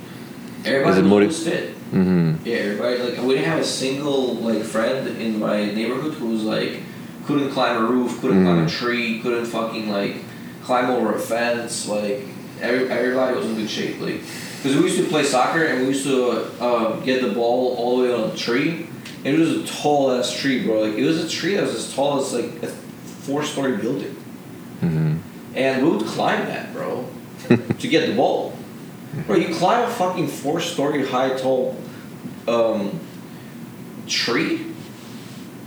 Everybody 0.65 0.91
Is 0.91 0.99
it 0.99 1.03
was 1.03 1.09
more- 1.11 1.21
always 1.23 1.43
fit. 1.45 1.71
hmm 1.91 2.35
Yeah, 2.45 2.57
everybody 2.57 2.99
like 2.99 3.23
we 3.23 3.35
didn't 3.35 3.51
have 3.51 3.61
a 3.61 3.65
single 3.65 4.35
like 4.37 4.63
friend 4.65 5.07
in 5.21 5.39
my 5.39 5.67
neighborhood 5.67 6.15
who 6.15 6.27
was 6.31 6.43
like 6.45 6.81
couldn't 7.27 7.51
climb 7.51 7.77
a 7.83 7.87
roof, 7.87 8.21
couldn't 8.21 8.43
climb 8.45 8.67
a 8.67 8.69
tree, 8.69 9.21
couldn't 9.21 9.47
fucking 9.47 9.89
like 9.91 10.17
climb 10.65 10.91
over 10.91 11.15
a 11.15 11.19
fence. 11.19 11.87
Like 11.89 12.23
every, 12.61 12.91
everybody 12.91 13.37
was 13.37 13.47
in 13.47 13.57
good 13.57 13.71
shape. 13.71 14.01
Like 14.01 14.21
because 14.59 14.77
we 14.77 14.83
used 14.91 14.99
to 14.99 15.07
play 15.09 15.23
soccer 15.23 15.65
and 15.65 15.83
we 15.83 15.89
used 15.89 16.05
to 16.05 16.31
uh, 16.61 16.99
get 17.01 17.23
the 17.23 17.33
ball 17.33 17.77
all 17.77 17.99
the 17.99 18.05
way 18.05 18.13
on 18.13 18.31
a 18.31 18.37
tree. 18.37 18.89
And 19.25 19.35
it 19.35 19.39
was 19.39 19.51
a 19.51 19.67
tall 19.67 20.11
ass 20.11 20.33
tree, 20.33 20.65
bro. 20.65 20.83
Like 20.83 20.95
it 20.95 21.05
was 21.05 21.23
a 21.23 21.29
tree 21.29 21.55
that 21.55 21.63
was 21.63 21.75
as 21.75 21.95
tall 21.95 22.21
as 22.21 22.33
like 22.33 22.63
a 22.63 22.67
four 22.67 23.45
story 23.45 23.77
building. 23.77 24.15
hmm 24.81 25.19
And 25.55 25.85
we 25.85 25.91
would 25.91 26.07
climb 26.07 26.47
that, 26.47 26.73
bro, 26.73 27.09
to 27.49 27.89
get 27.89 28.09
the 28.09 28.17
ball. 28.17 28.57
Bro, 29.27 29.37
you 29.37 29.55
climb 29.55 29.89
a 29.89 29.93
fucking 29.93 30.29
four 30.29 30.61
story 30.61 31.07
high 31.07 31.37
tall 31.37 31.77
um, 32.47 32.99
tree? 34.07 34.67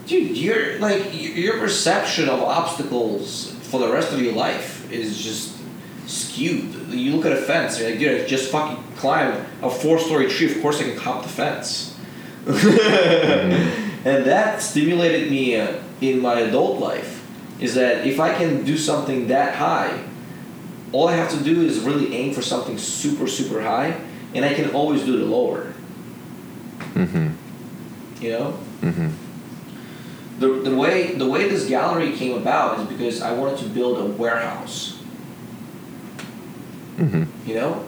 Dude, 0.06 0.38
you're 0.38 0.80
like, 0.80 1.10
your 1.14 1.60
perception 1.60 2.28
of 2.28 2.42
obstacles 2.42 3.52
for 3.64 3.80
the 3.80 3.92
rest 3.92 4.12
of 4.12 4.22
your 4.22 4.34
life 4.34 4.92
is 4.92 5.18
just 5.22 5.58
skewed. 6.08 6.81
You 6.94 7.16
look 7.16 7.26
at 7.26 7.32
a 7.32 7.42
fence, 7.42 7.80
you're 7.80 7.90
like, 7.90 8.00
dude, 8.00 8.22
I 8.22 8.28
just 8.28 8.52
fucking 8.52 8.84
climbed 8.96 9.46
a 9.62 9.70
four 9.70 10.00
story 10.00 10.28
tree, 10.30 10.52
of 10.52 10.62
course 10.62 10.80
I 10.80 10.84
can 10.84 10.98
hop 10.98 11.24
the 11.24 11.30
fence. 11.30 11.98
and 12.48 14.26
that 14.26 14.62
stimulated 14.62 15.30
me 15.30 15.56
uh, 15.56 15.80
in 16.02 16.20
my 16.20 16.40
adult 16.40 16.80
life 16.80 17.26
is 17.60 17.76
that 17.76 18.08
if 18.08 18.20
I 18.20 18.34
can 18.34 18.64
do 18.64 18.78
something 18.78 19.28
that 19.28 19.56
high, 19.56 20.04
all 20.92 21.08
I 21.08 21.16
have 21.16 21.30
to 21.32 21.44
do 21.44 21.62
is 21.62 21.80
really 21.80 22.16
aim 22.16 22.34
for 22.34 22.42
something 22.42 22.78
super, 22.78 23.28
super 23.28 23.62
high, 23.62 24.00
and 24.34 24.44
I 24.44 24.54
can 24.54 24.72
always 24.72 25.06
do 25.06 25.18
the 25.18 25.26
lower. 25.26 25.66
hmm 26.94 27.30
You 28.20 28.32
know, 28.32 28.52
hmm 28.82 29.10
the, 30.42 30.48
the 30.48 30.76
way 30.76 31.14
the 31.14 31.30
way 31.30 31.48
this 31.48 31.68
gallery 31.68 32.14
came 32.14 32.36
about 32.36 32.80
is 32.80 32.88
because 32.88 33.22
I 33.22 33.32
wanted 33.32 33.60
to 33.60 33.66
build 33.70 34.00
a 34.00 34.06
warehouse. 34.06 35.01
Hmm 36.98 37.24
You 37.46 37.56
know, 37.56 37.84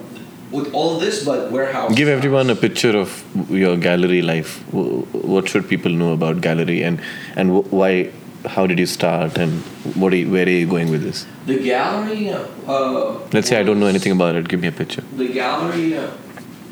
with 0.50 0.72
all 0.72 0.98
this, 0.98 1.24
but 1.24 1.50
warehouse. 1.50 1.94
Give 1.94 2.08
everyone 2.08 2.50
a 2.50 2.54
picture 2.56 2.96
of 2.96 3.24
your 3.50 3.76
gallery 3.76 4.22
life. 4.22 4.58
What 4.72 5.48
should 5.48 5.68
people 5.68 5.90
know 5.92 6.12
about 6.12 6.40
gallery 6.40 6.82
and 6.82 7.00
and 7.36 7.64
why? 7.70 8.10
How 8.54 8.66
did 8.66 8.78
you 8.78 8.84
start 8.86 9.38
and 9.38 9.62
what? 10.00 10.12
Are 10.12 10.16
you, 10.16 10.30
where 10.30 10.46
are 10.46 10.50
you 10.50 10.66
going 10.66 10.90
with 10.90 11.02
this? 11.02 11.26
The 11.46 11.58
gallery. 11.62 12.30
Uh, 12.30 13.18
Let's 13.32 13.48
say 13.48 13.58
I 13.58 13.62
don't 13.62 13.80
know 13.80 13.86
anything 13.86 14.12
about 14.12 14.36
it. 14.36 14.48
Give 14.48 14.60
me 14.60 14.68
a 14.68 14.72
picture. 14.72 15.02
The 15.16 15.28
gallery 15.32 15.96
uh, 15.96 16.10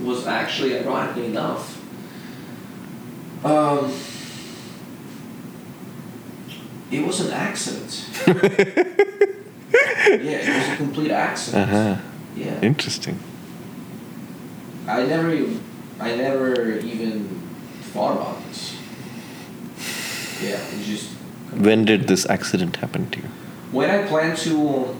was 0.02 0.26
actually, 0.26 0.78
ironically 0.78 1.26
enough, 1.26 1.78
um, 3.44 3.90
it 6.90 7.06
was 7.06 7.20
an 7.20 7.32
accident. 7.32 8.06
yeah, 8.26 8.34
it 10.06 10.56
was 10.58 10.68
a 10.68 10.76
complete 10.76 11.10
accident. 11.10 11.70
Uh 11.70 11.72
huh. 11.94 11.96
Yeah, 12.36 12.60
Interesting. 12.62 13.18
I 14.86 15.04
never, 15.06 15.32
even- 15.32 15.60
I 16.00 16.16
never 16.16 16.78
even 16.78 17.28
thought 17.92 18.16
about 18.16 18.44
this. 18.48 18.74
Yeah, 20.42 20.58
it 20.58 20.84
just 20.84 21.10
When 21.56 21.84
did 21.84 22.08
this 22.08 22.26
accident 22.28 22.76
happen 22.76 23.08
to 23.10 23.18
you? 23.20 23.28
when 23.70 23.90
I 23.90 24.06
planned 24.06 24.36
to. 24.38 24.96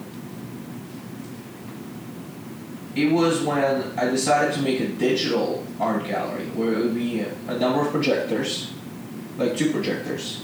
It 2.94 3.10
was 3.10 3.40
when 3.42 3.64
I 3.98 4.04
decided 4.10 4.54
to 4.54 4.62
make 4.62 4.80
a 4.80 4.86
digital 4.88 5.64
art 5.80 6.04
gallery 6.06 6.44
where 6.54 6.72
it 6.74 6.78
would 6.78 6.94
be 6.94 7.20
a, 7.20 7.32
a 7.48 7.58
number 7.58 7.80
of 7.80 7.90
projectors, 7.90 8.70
like 9.38 9.56
two 9.56 9.72
projectors, 9.72 10.42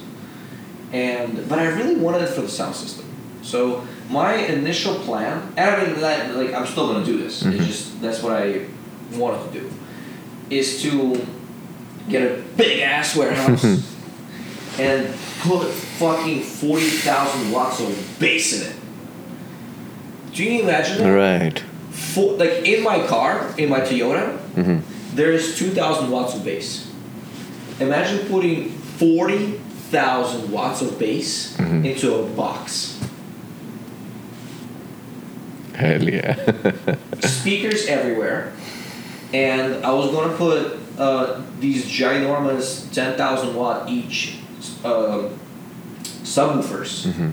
and 0.93 1.47
but 1.49 1.59
I 1.59 1.67
really 1.67 1.97
wanted 1.97 2.23
it 2.23 2.31
for 2.31 2.41
the 2.41 2.49
sound 2.49 2.75
system. 2.75 3.05
So 3.49 3.83
my 4.11 4.35
initial 4.35 4.95
plan, 5.07 5.41
and 5.57 5.71
I 5.71 5.85
mean, 5.87 6.01
that, 6.03 6.37
like 6.37 6.53
I'm 6.53 6.67
still 6.67 6.93
gonna 6.93 7.05
do 7.05 7.17
this. 7.17 7.43
Mhm. 7.43 7.55
It's 7.55 7.67
just 7.67 8.03
that's 8.03 8.23
what 8.23 8.35
I 8.35 8.67
wanted 9.17 9.41
to 9.53 9.61
do, 9.61 9.71
is 10.51 10.83
to 10.83 11.27
get 12.11 12.23
a 12.31 12.43
big 12.59 12.81
ass 12.81 13.17
warehouse 13.17 13.65
and 14.79 15.07
put 15.41 15.67
fucking 15.99 16.43
forty 16.43 16.91
thousand 17.09 17.51
watts 17.51 17.81
of 17.81 18.17
bass 18.19 18.53
in 18.61 18.67
it. 18.69 18.77
Do 20.35 20.45
you 20.45 20.63
imagine 20.63 20.99
that? 20.99 21.09
Right. 21.11 21.59
For, 21.91 22.33
like 22.37 22.67
in 22.69 22.85
my 22.85 23.07
car, 23.07 23.55
in 23.57 23.71
my 23.71 23.81
Toyota, 23.81 24.37
hmm 24.57 24.79
there 25.17 25.33
is 25.33 25.57
two 25.59 25.71
thousand 25.71 26.11
watts 26.11 26.35
of 26.35 26.45
bass. 26.45 26.87
Imagine 27.81 28.29
putting 28.29 28.69
forty 29.01 29.53
thousand 29.91 30.53
watts 30.53 30.83
of 30.83 30.99
bass 30.99 31.57
Mhm. 31.57 31.85
into 31.87 32.15
a 32.15 32.23
box. 32.37 32.99
Hell 35.79 36.03
yeah. 36.09 36.35
Speakers 37.21 37.87
everywhere, 37.87 38.53
and 39.33 39.85
I 39.87 39.93
was 39.93 40.11
gonna 40.11 40.37
put 40.37 40.77
uh, 40.99 41.41
these 41.61 41.85
ginormous 41.87 42.93
ten 42.93 43.17
thousand 43.17 43.55
watt 43.55 43.89
each 43.89 44.39
uh, 44.85 45.29
subwoofers 46.25 47.13
hmm 47.13 47.31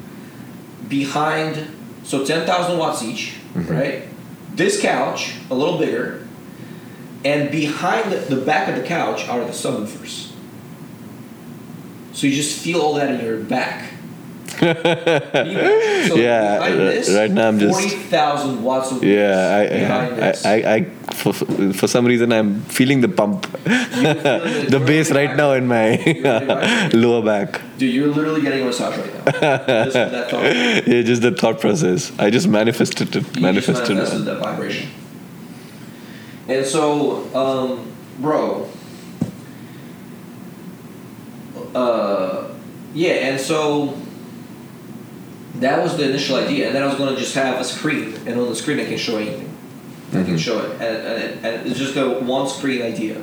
behind, 0.87 1.67
so 2.03 2.23
10,000 2.23 2.77
watts 2.77 3.01
each, 3.01 3.33
Mhm. 3.55 3.69
right? 3.71 4.03
This 4.55 4.79
couch, 4.79 5.33
a 5.49 5.55
little 5.55 5.79
bigger, 5.79 6.21
and 7.23 7.49
behind 7.49 8.11
the, 8.11 8.17
the 8.17 8.35
back 8.39 8.69
of 8.69 8.75
the 8.75 8.83
couch 8.83 9.27
are 9.27 9.39
the 9.43 9.51
subwoofers. 9.51 10.29
So 12.13 12.27
you 12.27 12.35
just 12.35 12.59
feel 12.59 12.81
all 12.81 12.93
that 12.93 13.09
in 13.15 13.25
your 13.25 13.37
back. 13.37 13.93
Can 14.73 15.45
you 15.47 15.59
imagine? 15.59 16.09
So 16.09 16.15
Yeah, 16.15 16.69
this, 16.69 17.09
right 17.13 17.31
now 17.31 17.47
I'm 17.47 17.59
just- 17.59 17.79
40,000 17.79 18.63
watts 18.63 18.91
of 18.91 19.03
Yeah, 19.03 19.55
I, 19.57 19.61
I, 19.61 20.09
this. 20.09 20.45
I, 20.45 20.55
I, 20.75 20.83
for, 21.13 21.33
for 21.33 21.87
some 21.87 22.05
reason 22.05 22.31
I'm 22.31 22.61
feeling 22.61 23.01
the 23.01 23.09
pump, 23.09 23.43
can 23.63 24.03
the 24.69 24.83
bass 24.85 25.11
right 25.11 25.35
now 25.35 25.51
in 25.53 25.67
my 25.67 25.97
You're 25.97 26.25
already 26.25 26.45
vibrating. 26.47 27.01
lower 27.01 27.23
back. 27.23 27.61
Dude, 27.77 27.93
you're 27.93 28.07
literally 28.07 28.41
getting 28.41 28.61
a 28.63 28.65
massage 28.65 28.97
right 28.97 29.13
now. 29.13 29.31
Just 29.85 29.93
that. 29.93 30.83
Yeah, 30.87 31.01
just 31.01 31.21
the 31.21 31.31
thought 31.31 31.59
process. 31.59 32.11
I 32.19 32.29
just 32.29 32.47
manifested 32.47 33.09
it. 33.09 33.15
You 33.15 33.21
just 33.21 33.39
manifested 33.39 33.89
manifested 33.95 34.25
that 34.25 34.39
vibration. 34.39 34.89
And 36.47 36.65
so, 36.65 37.35
um, 37.35 37.91
bro. 38.19 38.69
Uh, 41.73 42.47
yeah, 42.93 43.11
and 43.29 43.39
so 43.41 43.97
that 45.59 45.81
was 45.81 45.97
the 45.97 46.09
initial 46.09 46.35
idea, 46.37 46.67
and 46.67 46.75
then 46.75 46.83
I 46.83 46.87
was 46.87 46.95
gonna 46.95 47.15
just 47.15 47.35
have 47.35 47.59
a 47.59 47.63
screen, 47.63 48.15
and 48.27 48.39
on 48.39 48.49
the 48.49 48.55
screen 48.55 48.79
I 48.79 48.85
can 48.85 48.97
show 48.97 49.17
anything. 49.17 49.49
I 50.11 50.23
can 50.23 50.35
Mhm. 50.35 50.39
show 50.39 50.59
it, 50.59 50.71
and, 50.79 50.97
and, 51.07 51.45
and 51.45 51.67
it's 51.67 51.79
just 51.79 51.95
a 51.97 52.07
one 52.07 52.47
screen 52.47 52.81
idea, 52.81 53.15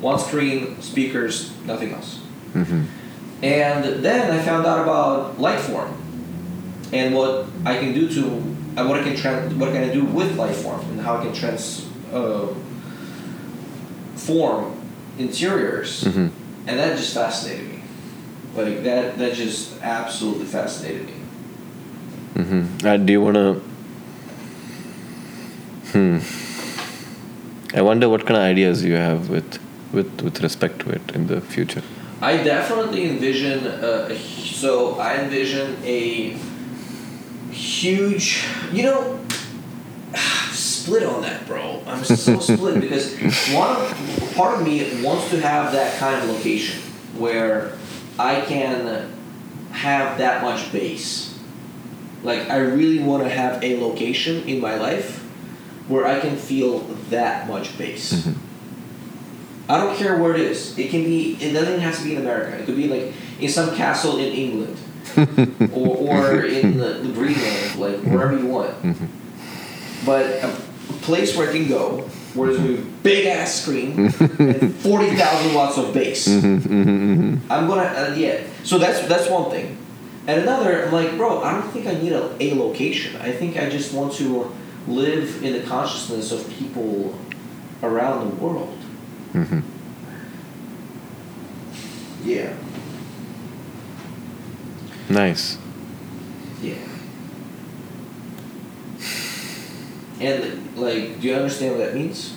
one 0.00 0.18
screen, 0.18 0.76
speakers, 0.80 1.50
nothing 1.66 1.92
else. 1.92 2.20
hmm 2.52 2.82
And 3.42 3.84
then 4.04 4.30
I 4.30 4.38
found 4.42 4.64
out 4.66 4.80
about 4.82 5.38
Lightform 5.38 5.90
and 6.92 7.14
what 7.14 7.46
I 7.66 7.76
can 7.78 7.92
do 7.92 8.08
to 8.08 8.22
and 8.76 8.88
what 8.88 9.00
I 9.00 9.02
can 9.02 9.14
trans 9.16 9.52
what 9.54 9.72
can 9.72 9.82
I 9.82 9.92
do 9.92 10.04
with 10.04 10.36
Lightform 10.38 10.80
and 10.90 11.00
how 11.00 11.18
I 11.18 11.24
can 11.24 11.34
trans 11.34 11.84
uh, 12.14 12.46
form 14.16 14.72
interiors 15.18 16.04
hmm 16.04 16.28
and 16.68 16.78
that 16.80 16.96
just 16.96 17.14
fascinated 17.14 17.68
me. 17.68 17.80
Like 18.56 18.82
that 18.84 19.18
that 19.18 19.34
just 19.34 19.80
absolutely 19.82 20.46
fascinated 20.46 21.06
me. 21.06 21.12
Mm-hmm. 22.36 22.86
Uh, 22.86 22.96
do 22.98 23.12
you 23.12 23.20
want 23.22 23.36
to? 23.36 23.62
Hmm. 25.92 26.18
I 27.76 27.82
wonder 27.82 28.08
what 28.08 28.26
kind 28.26 28.36
of 28.36 28.42
ideas 28.42 28.84
you 28.84 28.94
have 28.94 29.30
with, 29.30 29.58
with, 29.92 30.20
with 30.20 30.42
respect 30.42 30.80
to 30.80 30.90
it 30.90 31.14
in 31.14 31.26
the 31.26 31.40
future. 31.40 31.82
I 32.20 32.36
definitely 32.38 33.08
envision. 33.08 33.66
Uh, 33.66 34.14
so 34.16 34.98
I 34.98 35.16
envision 35.16 35.76
a 35.84 36.36
huge. 37.50 38.44
You 38.72 38.82
know, 38.82 39.20
split 40.52 41.02
on 41.02 41.22
that, 41.22 41.46
bro. 41.46 41.82
I'm 41.86 42.04
so 42.04 42.38
split 42.40 42.80
because 42.80 43.18
one 43.50 43.76
part 44.34 44.60
of 44.60 44.64
me 44.64 45.02
wants 45.02 45.30
to 45.30 45.40
have 45.40 45.72
that 45.72 45.98
kind 45.98 46.22
of 46.22 46.36
location 46.36 46.80
where 47.18 47.76
I 48.18 48.40
can 48.42 49.10
have 49.72 50.18
that 50.18 50.42
much 50.42 50.70
bass. 50.70 51.25
Like 52.26 52.50
I 52.50 52.56
really 52.56 52.98
want 52.98 53.22
to 53.22 53.30
have 53.30 53.62
a 53.62 53.80
location 53.80 54.42
in 54.48 54.60
my 54.60 54.74
life 54.74 55.22
where 55.86 56.04
I 56.04 56.18
can 56.18 56.36
feel 56.36 56.80
that 57.10 57.48
much 57.48 57.78
bass. 57.78 58.12
Mm-hmm. 58.12 59.70
I 59.70 59.78
don't 59.78 59.96
care 59.96 60.18
where 60.18 60.34
it 60.34 60.40
is. 60.40 60.76
It 60.76 60.90
can 60.90 61.04
be. 61.04 61.34
It 61.40 61.52
doesn't 61.52 61.78
have 61.78 61.96
to 61.98 62.04
be 62.04 62.16
in 62.16 62.20
America. 62.20 62.58
It 62.58 62.66
could 62.66 62.76
be 62.76 62.88
like 62.88 63.14
in 63.40 63.48
some 63.48 63.76
castle 63.76 64.18
in 64.18 64.32
England, 64.32 64.76
or, 65.72 65.96
or 65.96 66.44
in 66.44 66.76
the, 66.76 66.94
the 66.94 67.12
Greenland, 67.12 67.76
like 67.76 67.94
mm-hmm. 67.94 68.12
wherever 68.12 68.36
you 68.36 68.46
want. 68.46 68.70
Mm-hmm. 68.82 70.04
But 70.04 70.26
a, 70.26 70.48
a 70.48 70.92
place 71.02 71.36
where 71.36 71.48
I 71.48 71.52
can 71.52 71.68
go, 71.68 72.00
where 72.34 72.52
there's 72.52 72.80
a 72.80 72.82
big 73.04 73.26
ass 73.26 73.62
screen 73.62 73.98
and 73.98 74.74
forty 74.82 75.14
thousand 75.14 75.54
watts 75.54 75.78
of 75.78 75.94
bass. 75.94 76.26
I'm 76.26 77.40
gonna 77.48 77.82
uh, 77.82 78.14
yeah. 78.16 78.42
So 78.64 78.78
that's 78.78 79.06
that's 79.06 79.30
one 79.30 79.48
thing. 79.50 79.78
And 80.26 80.42
another, 80.42 80.86
I'm 80.86 80.92
like, 80.92 81.16
bro, 81.16 81.42
I 81.42 81.52
don't 81.52 81.70
think 81.70 81.86
I 81.86 81.94
need 81.94 82.12
a, 82.12 82.36
a 82.40 82.54
location. 82.54 83.20
I 83.20 83.30
think 83.30 83.56
I 83.56 83.68
just 83.68 83.92
want 83.94 84.12
to 84.14 84.52
live 84.88 85.42
in 85.44 85.52
the 85.52 85.60
consciousness 85.60 86.32
of 86.32 86.48
people 86.50 87.16
around 87.82 88.30
the 88.30 88.36
world. 88.36 88.78
Mm-hmm. 89.32 89.60
Yeah. 92.28 92.56
Nice. 95.08 95.58
Yeah. 96.60 96.74
And 100.20 100.76
like, 100.76 101.20
do 101.20 101.28
you 101.28 101.34
understand 101.34 101.78
what 101.78 101.86
that 101.86 101.94
means? 101.94 102.34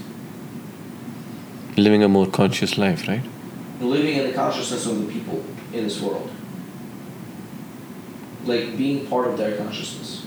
Living 1.76 2.04
a 2.04 2.10
more 2.10 2.28
conscious 2.28 2.78
life, 2.78 3.08
right? 3.08 3.24
Living 3.80 4.18
in 4.18 4.28
the 4.28 4.34
consciousness 4.34 4.86
of 4.86 5.08
the 5.08 5.12
people 5.12 5.44
in 5.74 5.86
this 5.86 6.00
world. 6.02 6.30
Like 8.50 8.78
being 8.78 9.08
part 9.08 9.28
of 9.28 9.38
their 9.38 9.56
consciousness. 9.58 10.26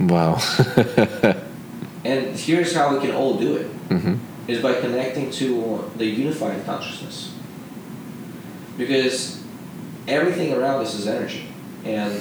Wow. 0.00 0.40
And 2.04 2.36
here's 2.36 2.74
how 2.74 2.92
we 2.94 3.00
can 3.00 3.14
all 3.14 3.38
do 3.38 3.56
it 3.56 3.66
hmm 3.66 4.14
is 4.48 4.60
by 4.60 4.74
connecting 4.80 5.30
to 5.30 5.88
the 5.96 6.04
unified 6.04 6.64
consciousness. 6.64 7.32
Because 8.76 9.40
everything 10.08 10.52
around 10.52 10.82
us 10.82 10.94
is 10.94 11.06
energy, 11.06 11.46
and 11.84 12.20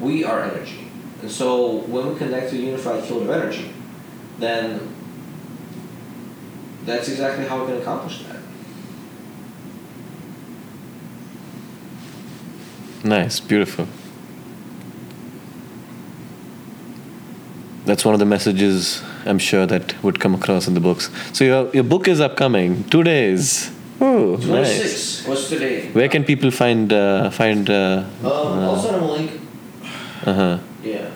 we 0.00 0.24
are 0.24 0.42
energy. 0.42 0.90
And 1.20 1.30
so 1.30 1.80
when 1.80 2.08
we 2.08 2.18
connect 2.18 2.48
to 2.50 2.56
a 2.56 2.58
unified 2.58 3.04
field 3.04 3.24
of 3.24 3.30
energy, 3.30 3.74
then 4.38 4.88
that's 6.86 7.08
exactly 7.08 7.44
how 7.44 7.60
we 7.60 7.72
can 7.72 7.82
accomplish 7.82 8.22
that. 8.22 8.40
Nice. 13.04 13.38
Beautiful. 13.40 13.86
That's 17.84 18.04
one 18.04 18.14
of 18.14 18.20
the 18.20 18.26
messages 18.26 19.02
I'm 19.26 19.38
sure 19.38 19.66
that 19.66 20.02
would 20.02 20.18
come 20.18 20.34
across 20.34 20.66
in 20.66 20.74
the 20.74 20.80
books. 20.80 21.10
So 21.32 21.44
your 21.44 21.68
your 21.74 21.84
book 21.84 22.08
is 22.08 22.20
upcoming. 22.20 22.84
Two 22.84 23.02
days. 23.02 23.70
Oh, 24.00 24.36
nice. 24.36 24.42
26. 25.20 25.28
What's 25.28 25.48
today? 25.50 25.90
Where 25.92 26.08
can 26.08 26.24
people 26.24 26.50
find 26.50 26.92
uh, 26.92 27.30
find? 27.30 27.68
Uh, 27.68 28.04
Um, 28.22 28.58
I'll 28.64 28.78
send 28.80 28.94
them 28.96 29.02
a 29.04 29.12
link. 29.12 29.30
uh 30.26 30.32
huh. 30.34 30.58
Yeah. 30.82 31.10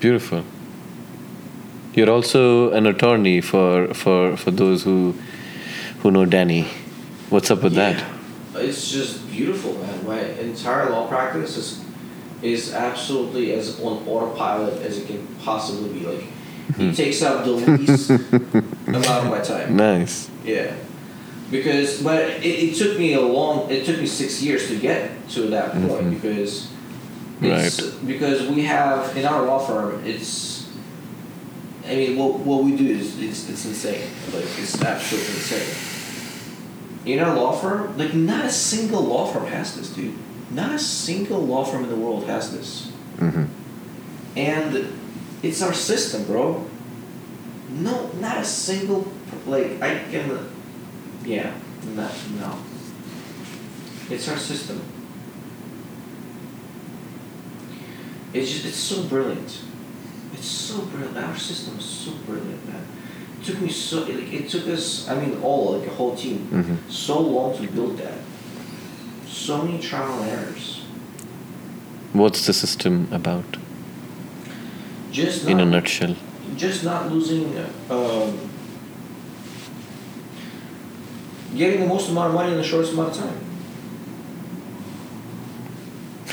Beautiful. 0.00 0.42
You're 1.94 2.10
also 2.10 2.70
an 2.72 2.86
attorney 2.86 3.40
for 3.40 3.94
for 3.94 4.36
for 4.36 4.50
those 4.50 4.82
who 4.82 5.14
who 6.02 6.10
know 6.10 6.24
Danny. 6.24 6.66
What's 7.30 7.50
up 7.50 7.62
with 7.62 7.74
that? 7.74 8.02
It's 8.62 8.90
just 8.90 9.28
beautiful, 9.30 9.74
man. 9.74 10.06
My 10.06 10.20
entire 10.20 10.90
law 10.90 11.06
practice 11.08 11.56
is 11.56 11.84
is 12.42 12.72
absolutely 12.72 13.52
as 13.52 13.78
on 13.80 14.06
autopilot 14.08 14.80
as 14.82 14.98
it 14.98 15.06
can 15.06 15.26
possibly 15.44 15.98
be. 15.98 16.06
Like, 16.06 16.24
it 16.78 16.94
takes 16.96 17.20
up 17.22 17.44
the 17.44 17.50
least 17.76 18.10
amount 18.10 19.06
of 19.06 19.30
my 19.30 19.40
time. 19.40 19.76
Nice. 19.76 20.30
Yeah, 20.44 20.74
because 21.50 22.02
but 22.02 22.20
it, 22.42 22.44
it 22.44 22.74
took 22.76 22.98
me 22.98 23.14
a 23.14 23.20
long. 23.20 23.70
It 23.70 23.84
took 23.84 23.98
me 23.98 24.06
six 24.06 24.42
years 24.42 24.68
to 24.68 24.78
get 24.78 25.28
to 25.30 25.42
that 25.48 25.72
point 25.72 25.86
Mhm. 26.06 26.10
because 26.10 26.68
it's 27.42 27.80
because 28.06 28.48
we 28.48 28.64
have 28.64 29.16
in 29.16 29.24
our 29.26 29.42
law 29.46 29.58
firm 29.58 30.02
it's. 30.04 30.48
I 31.86 31.96
mean, 31.96 32.16
what, 32.16 32.38
what 32.40 32.62
we 32.62 32.76
do 32.76 32.86
is 32.86 33.18
it's, 33.20 33.48
it's 33.48 33.64
insane. 33.64 34.08
Like 34.32 34.44
it's 34.58 34.80
absolutely 34.80 35.34
insane. 35.34 35.74
In 37.06 37.18
our 37.18 37.34
law 37.34 37.52
firm, 37.52 37.96
like 37.96 38.12
not 38.14 38.44
a 38.44 38.50
single 38.50 39.02
law 39.02 39.26
firm 39.26 39.46
has 39.46 39.76
this, 39.76 39.90
dude. 39.92 40.14
Not 40.50 40.74
a 40.74 40.78
single 40.78 41.40
law 41.40 41.64
firm 41.64 41.84
in 41.84 41.90
the 41.90 41.96
world 41.96 42.26
has 42.26 42.52
this, 42.52 42.90
hmm 43.18 43.44
and 44.36 44.92
it's 45.42 45.60
our 45.62 45.72
system, 45.72 46.24
bro. 46.24 46.64
No, 47.68 48.08
not 48.20 48.38
a 48.38 48.44
single 48.44 49.10
like 49.46 49.80
I 49.82 49.98
can. 50.10 50.48
Yeah, 51.24 51.52
not 51.94 52.12
no. 52.38 52.58
It's 54.08 54.28
our 54.28 54.36
system. 54.36 54.80
It's 58.32 58.50
just 58.50 58.66
it's 58.66 58.76
so 58.76 59.04
brilliant. 59.04 59.62
It's 60.34 60.46
so 60.46 60.82
brilliant. 60.82 61.16
Our 61.16 61.36
system 61.36 61.78
is 61.78 61.84
so 61.84 62.12
brilliant, 62.26 62.68
man. 62.68 62.86
It 63.40 63.44
took 63.46 63.60
me 63.60 63.70
so 63.70 64.00
like 64.02 64.32
it 64.32 64.48
took 64.50 64.66
us. 64.68 65.08
I 65.08 65.14
mean, 65.14 65.40
all 65.42 65.78
like 65.78 65.86
a 65.88 65.94
whole 65.94 66.14
team, 66.14 66.38
hmm 66.52 66.76
so 66.90 67.18
long 67.20 67.56
to 67.56 67.66
build 67.72 67.96
that. 67.98 68.18
So 69.26 69.62
many 69.62 69.78
trial 69.78 70.20
and 70.22 70.30
errors. 70.30 70.82
What's 72.12 72.44
the 72.46 72.52
system 72.52 73.08
about? 73.12 73.56
Just 75.12 75.46
In 75.48 75.60
a 75.60 75.64
nutshell. 75.64 76.16
just 76.56 76.84
not 76.84 77.10
losing. 77.10 77.56
Um, 77.88 78.38
getting 81.56 81.80
the 81.80 81.86
most 81.86 82.10
amount 82.10 82.28
of 82.28 82.34
money 82.34 82.52
in 82.52 82.58
the 82.58 82.64
shortest 82.64 82.92
amount 82.92 83.16
of 83.16 83.22
time. 83.22 83.40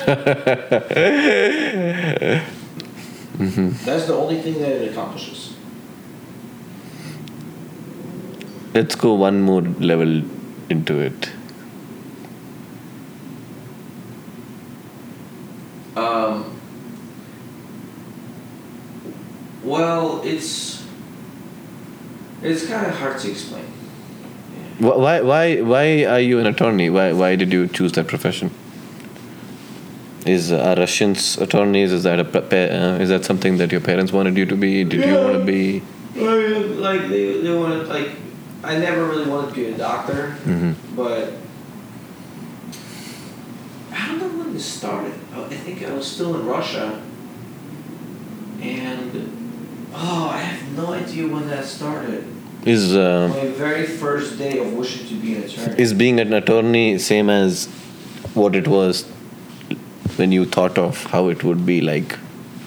hmm 3.38 3.70
That's 3.86 4.06
the 4.08 4.14
only 4.14 4.42
thing 4.42 4.60
that 4.60 4.70
it 4.72 4.92
accomplishes. 4.92 5.54
Let's 8.78 8.94
go 8.94 9.16
one 9.16 9.42
more 9.42 9.62
level 9.92 10.22
into 10.70 11.00
it. 11.00 11.32
Um, 15.96 16.60
well, 19.64 20.22
it's 20.24 20.86
it's 22.44 22.68
kind 22.68 22.86
of 22.86 22.94
hard 23.00 23.18
to 23.22 23.32
explain. 23.32 23.66
Yeah. 24.80 24.90
Why, 24.90 25.22
why, 25.22 25.62
why 25.62 26.06
are 26.06 26.20
you 26.20 26.38
an 26.38 26.46
attorney? 26.46 26.92
Why, 26.92 27.14
why 27.14 27.36
did 27.36 27.52
you 27.52 27.68
choose 27.68 27.94
that 27.94 28.08
profession? 28.08 28.52
Is 30.28 30.52
uh, 30.52 30.60
are 30.60 30.76
Russians 30.76 31.40
attorneys? 31.40 31.92
Is 31.92 32.04
that 32.04 32.20
a 32.20 32.28
uh, 32.28 33.00
is 33.00 33.10
that 33.10 33.26
something 33.26 33.58
that 33.58 33.72
your 33.72 33.82
parents 33.82 34.12
wanted 34.12 34.38
you 34.38 34.46
to 34.46 34.56
be? 34.56 34.84
Did 34.84 35.04
you 35.04 35.16
want 35.16 35.34
to 35.34 35.44
be? 35.44 35.82
Like 36.16 37.10
they, 37.10 37.42
they 37.42 37.58
wanted 37.58 37.88
like 37.88 38.27
I 38.68 38.78
never 38.78 39.06
really 39.06 39.30
wanted 39.30 39.50
to 39.50 39.56
be 39.56 39.66
a 39.68 39.78
doctor, 39.78 40.32
hmm 40.44 40.72
but 40.96 41.32
I 43.94 44.08
don't 44.08 44.20
know 44.20 44.44
when 44.44 44.54
this 44.54 44.66
started. 44.66 45.14
Oh, 45.36 45.46
I 45.46 45.56
think 45.56 45.84
I 45.86 45.92
was 45.94 46.06
still 46.08 46.36
in 46.40 46.46
Russia, 46.46 47.02
and 48.62 49.12
oh, 49.94 50.30
I 50.34 50.38
have 50.40 50.78
no 50.78 50.94
idea 50.94 51.28
when 51.28 51.48
that 51.50 51.66
started. 51.66 52.26
Is 52.66 52.96
uh, 52.96 53.30
My 53.34 53.48
very 53.50 53.86
first 53.86 54.38
day 54.38 54.58
of 54.60 54.74
wishing 54.74 55.08
to 55.08 55.16
be 55.16 55.36
an 55.36 55.44
attorney. 55.44 55.82
is 55.82 55.94
being 55.94 56.20
an 56.20 56.34
attorney 56.34 56.98
same 56.98 57.30
as 57.30 57.68
what 58.34 58.56
it 58.56 58.68
was 58.68 59.04
when 60.18 60.32
you 60.32 60.46
thought 60.46 60.78
of 60.78 61.04
how 61.06 61.30
it 61.30 61.44
would 61.44 61.66
be 61.66 61.80
like? 61.82 62.18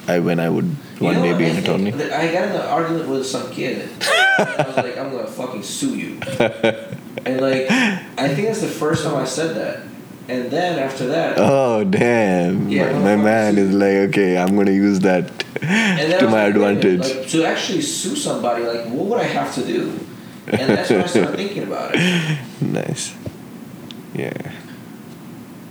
I 0.09 0.19
when 0.21 0.41
I 0.41 0.49
would 0.49 0.65
You 1.01 1.07
one 1.07 1.17
know 1.17 1.23
day 1.25 1.37
be 1.37 1.45
I 1.45 1.49
an 1.49 1.57
attorney. 1.59 1.93
I 1.93 2.33
got 2.33 2.45
in 2.49 2.55
an 2.61 2.67
argument 2.79 3.09
with 3.09 3.27
some 3.27 3.51
kid. 3.51 3.89
I 4.41 4.67
was 4.67 4.77
like, 4.77 4.99
I'm 4.99 5.11
gonna 5.11 5.27
fucking 5.27 5.63
sue 5.63 5.97
you. 5.97 6.21
And 7.27 7.41
like, 7.41 7.71
I 7.71 8.29
think 8.35 8.47
that's 8.47 8.61
the 8.61 8.69
first 8.69 9.05
time 9.05 9.17
I 9.17 9.25
said 9.25 9.57
that. 9.57 9.83
And 10.29 10.51
then 10.51 10.79
after 10.79 11.09
that, 11.09 11.35
Oh 11.39 11.83
damn! 11.85 12.69
Yeah, 12.69 12.93
my, 12.93 13.17
my 13.17 13.17
man 13.17 13.59
is 13.59 13.75
like, 13.75 14.09
okay, 14.09 14.39
I'm 14.39 14.57
gonna 14.57 14.71
use 14.71 15.01
that 15.01 15.29
and 15.63 16.13
then 16.13 16.15
I 16.15 16.19
to 16.21 16.27
my 16.27 16.47
like, 16.47 16.55
wait 16.55 16.57
a 16.57 16.59
minute, 16.75 16.85
advantage. 16.85 17.17
like, 17.17 17.29
to 17.31 17.45
actually 17.45 17.83
sue 17.83 18.15
somebody, 18.15 18.65
like, 18.65 18.87
what 18.87 19.07
would 19.07 19.21
I 19.21 19.25
have 19.25 19.53
to 19.57 19.65
do? 19.67 19.99
And 20.47 20.71
that's 20.71 20.89
when 20.89 21.03
I 21.03 21.07
started 21.07 21.37
thinking 21.37 21.65
about 21.65 21.93
it. 21.95 22.39
nice. 22.61 23.15
Yeah. 24.15 24.53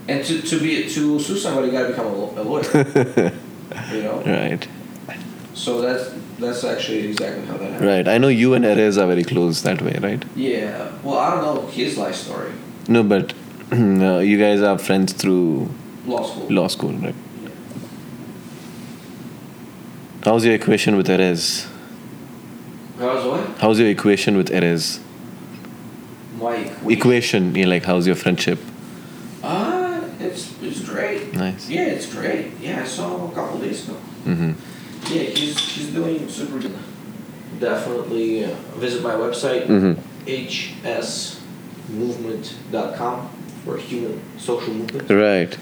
And 0.09 0.26
to, 0.26 0.41
to 0.41 0.59
be 0.59 0.84
to 0.84 1.20
sue 1.20 1.38
somebody, 1.38 1.67
you 1.67 1.74
gotta 1.74 1.89
become 1.89 2.07
a, 2.07 2.09
a 2.09 2.43
lawyer. 2.43 3.34
you 3.93 4.03
know. 4.03 4.22
right. 4.26 4.67
So 5.60 5.82
that's 5.82 6.10
that's 6.39 6.64
actually 6.64 6.99
exactly 7.10 7.45
how 7.45 7.57
that 7.57 7.72
happened. 7.74 7.89
Right. 7.93 8.07
I 8.07 8.18
know 8.18 8.30
you 8.30 8.53
and 8.53 8.64
Erez 8.64 8.97
are 9.01 9.07
very 9.07 9.26
close 9.26 9.62
that 9.64 9.82
way, 9.82 9.97
right? 10.01 10.24
Yeah. 10.36 10.89
Well, 11.03 11.18
I 11.20 11.32
don't 11.32 11.43
know 11.43 11.68
his 11.68 11.97
life 11.97 12.16
story. 12.16 12.53
No, 12.88 13.03
but 13.03 13.34
uh, 13.74 14.20
you 14.20 14.38
guys 14.39 14.62
are 14.62 14.78
friends 14.78 15.12
through 15.12 15.70
Law 16.05 16.24
school. 16.24 16.47
law 16.49 16.68
school, 16.68 16.93
right? 16.93 17.14
Yeah. 17.43 17.49
How's 20.24 20.45
your 20.45 20.55
equation 20.55 20.95
with 20.95 21.07
Erez? 21.07 21.68
How's 22.97 23.26
what? 23.26 23.57
How's 23.60 23.80
your 23.80 23.89
equation 23.89 24.38
with 24.38 24.49
Erez? 24.49 24.99
Mike. 26.39 26.72
Equation, 26.88 27.53
yeah, 27.53 27.66
like 27.66 27.84
how's 27.84 28.07
your 28.07 28.16
friendship? 28.16 28.60
Ah, 29.43 30.01
it's 30.22 30.53
it's 30.62 30.82
great. 30.88 31.34
Nice. 31.34 31.70
Yeah, 31.70 31.82
it's 31.95 32.05
great. 32.14 32.53
Yeah, 32.62 32.82
I 32.82 32.86
saw 32.86 33.18
him 33.18 33.32
a 33.32 33.36
couple 33.36 33.60
days 33.60 33.84
ago. 33.88 33.97
Mm-hmm. 34.26 34.51
Yeah, 35.10 35.24
he's 35.24 35.57
he's 35.57 35.89
doing 35.93 36.28
super 36.30 36.60
good. 36.60 36.76
Definitely 37.60 38.45
uh, 38.45 38.53
visit 38.78 39.01
my 39.03 39.14
website 39.16 39.66
Mm-hmm. 39.68 39.99
hsmovement.com 41.89 43.30
for 43.66 43.78
human 43.78 44.22
social 44.38 44.74
movement 44.74 45.10
Right. 45.10 45.57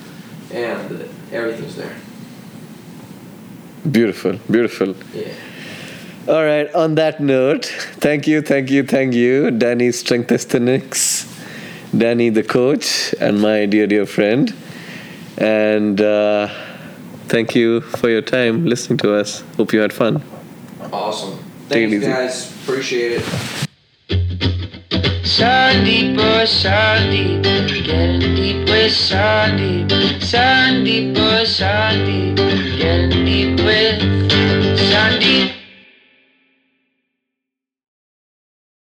and 0.52 1.10
everything's 1.32 1.76
there. 1.76 1.96
Beautiful. 3.90 4.38
Beautiful. 4.52 4.96
Yeah. 5.14 5.32
All 6.28 6.44
right. 6.44 6.74
On 6.76 6.96
that 6.96 7.20
note, 7.22 7.66
thank 8.02 8.28
you, 8.28 8.42
thank 8.42 8.70
you, 8.70 8.84
thank 8.84 9.14
you, 9.14 9.50
Danny 9.52 9.92
Strength 9.94 10.32
Aesthetics, 10.32 11.26
Danny 11.98 12.30
the 12.30 12.44
coach, 12.44 13.16
and 13.22 13.40
my 13.42 13.66
dear, 13.66 13.88
dear 13.88 14.06
friend. 14.06 14.54
And 15.38 16.02
uh, 16.02 16.50
thank 17.28 17.56
you 17.56 17.82
for 17.82 18.10
your 18.10 18.22
time 18.22 18.66
listening 18.66 18.98
to 19.00 19.14
us. 19.14 19.44
Hope 19.58 19.74
you 19.74 19.80
had 19.80 19.94
fun. 19.94 20.24
Awesome. 20.92 21.38
Take 21.70 21.90
it 21.90 21.90
Thanks 21.90 21.94
easy. 21.96 22.06
guys. 22.08 22.52
Appreciate 22.64 23.12
it. 23.22 23.24
Sandeep, 25.28 26.18
oh 26.18 26.46
Sandeep, 26.46 27.44
getting 27.86 28.36
deep 28.36 28.68
with 28.70 28.92
Sandeep. 28.92 29.90
Sandeep, 30.22 31.18
oh 31.18 31.44
Sandeep, 31.44 32.38
getting 32.80 33.26
deep 33.26 33.60
with 33.60 34.02
Sandeep. 34.80 35.54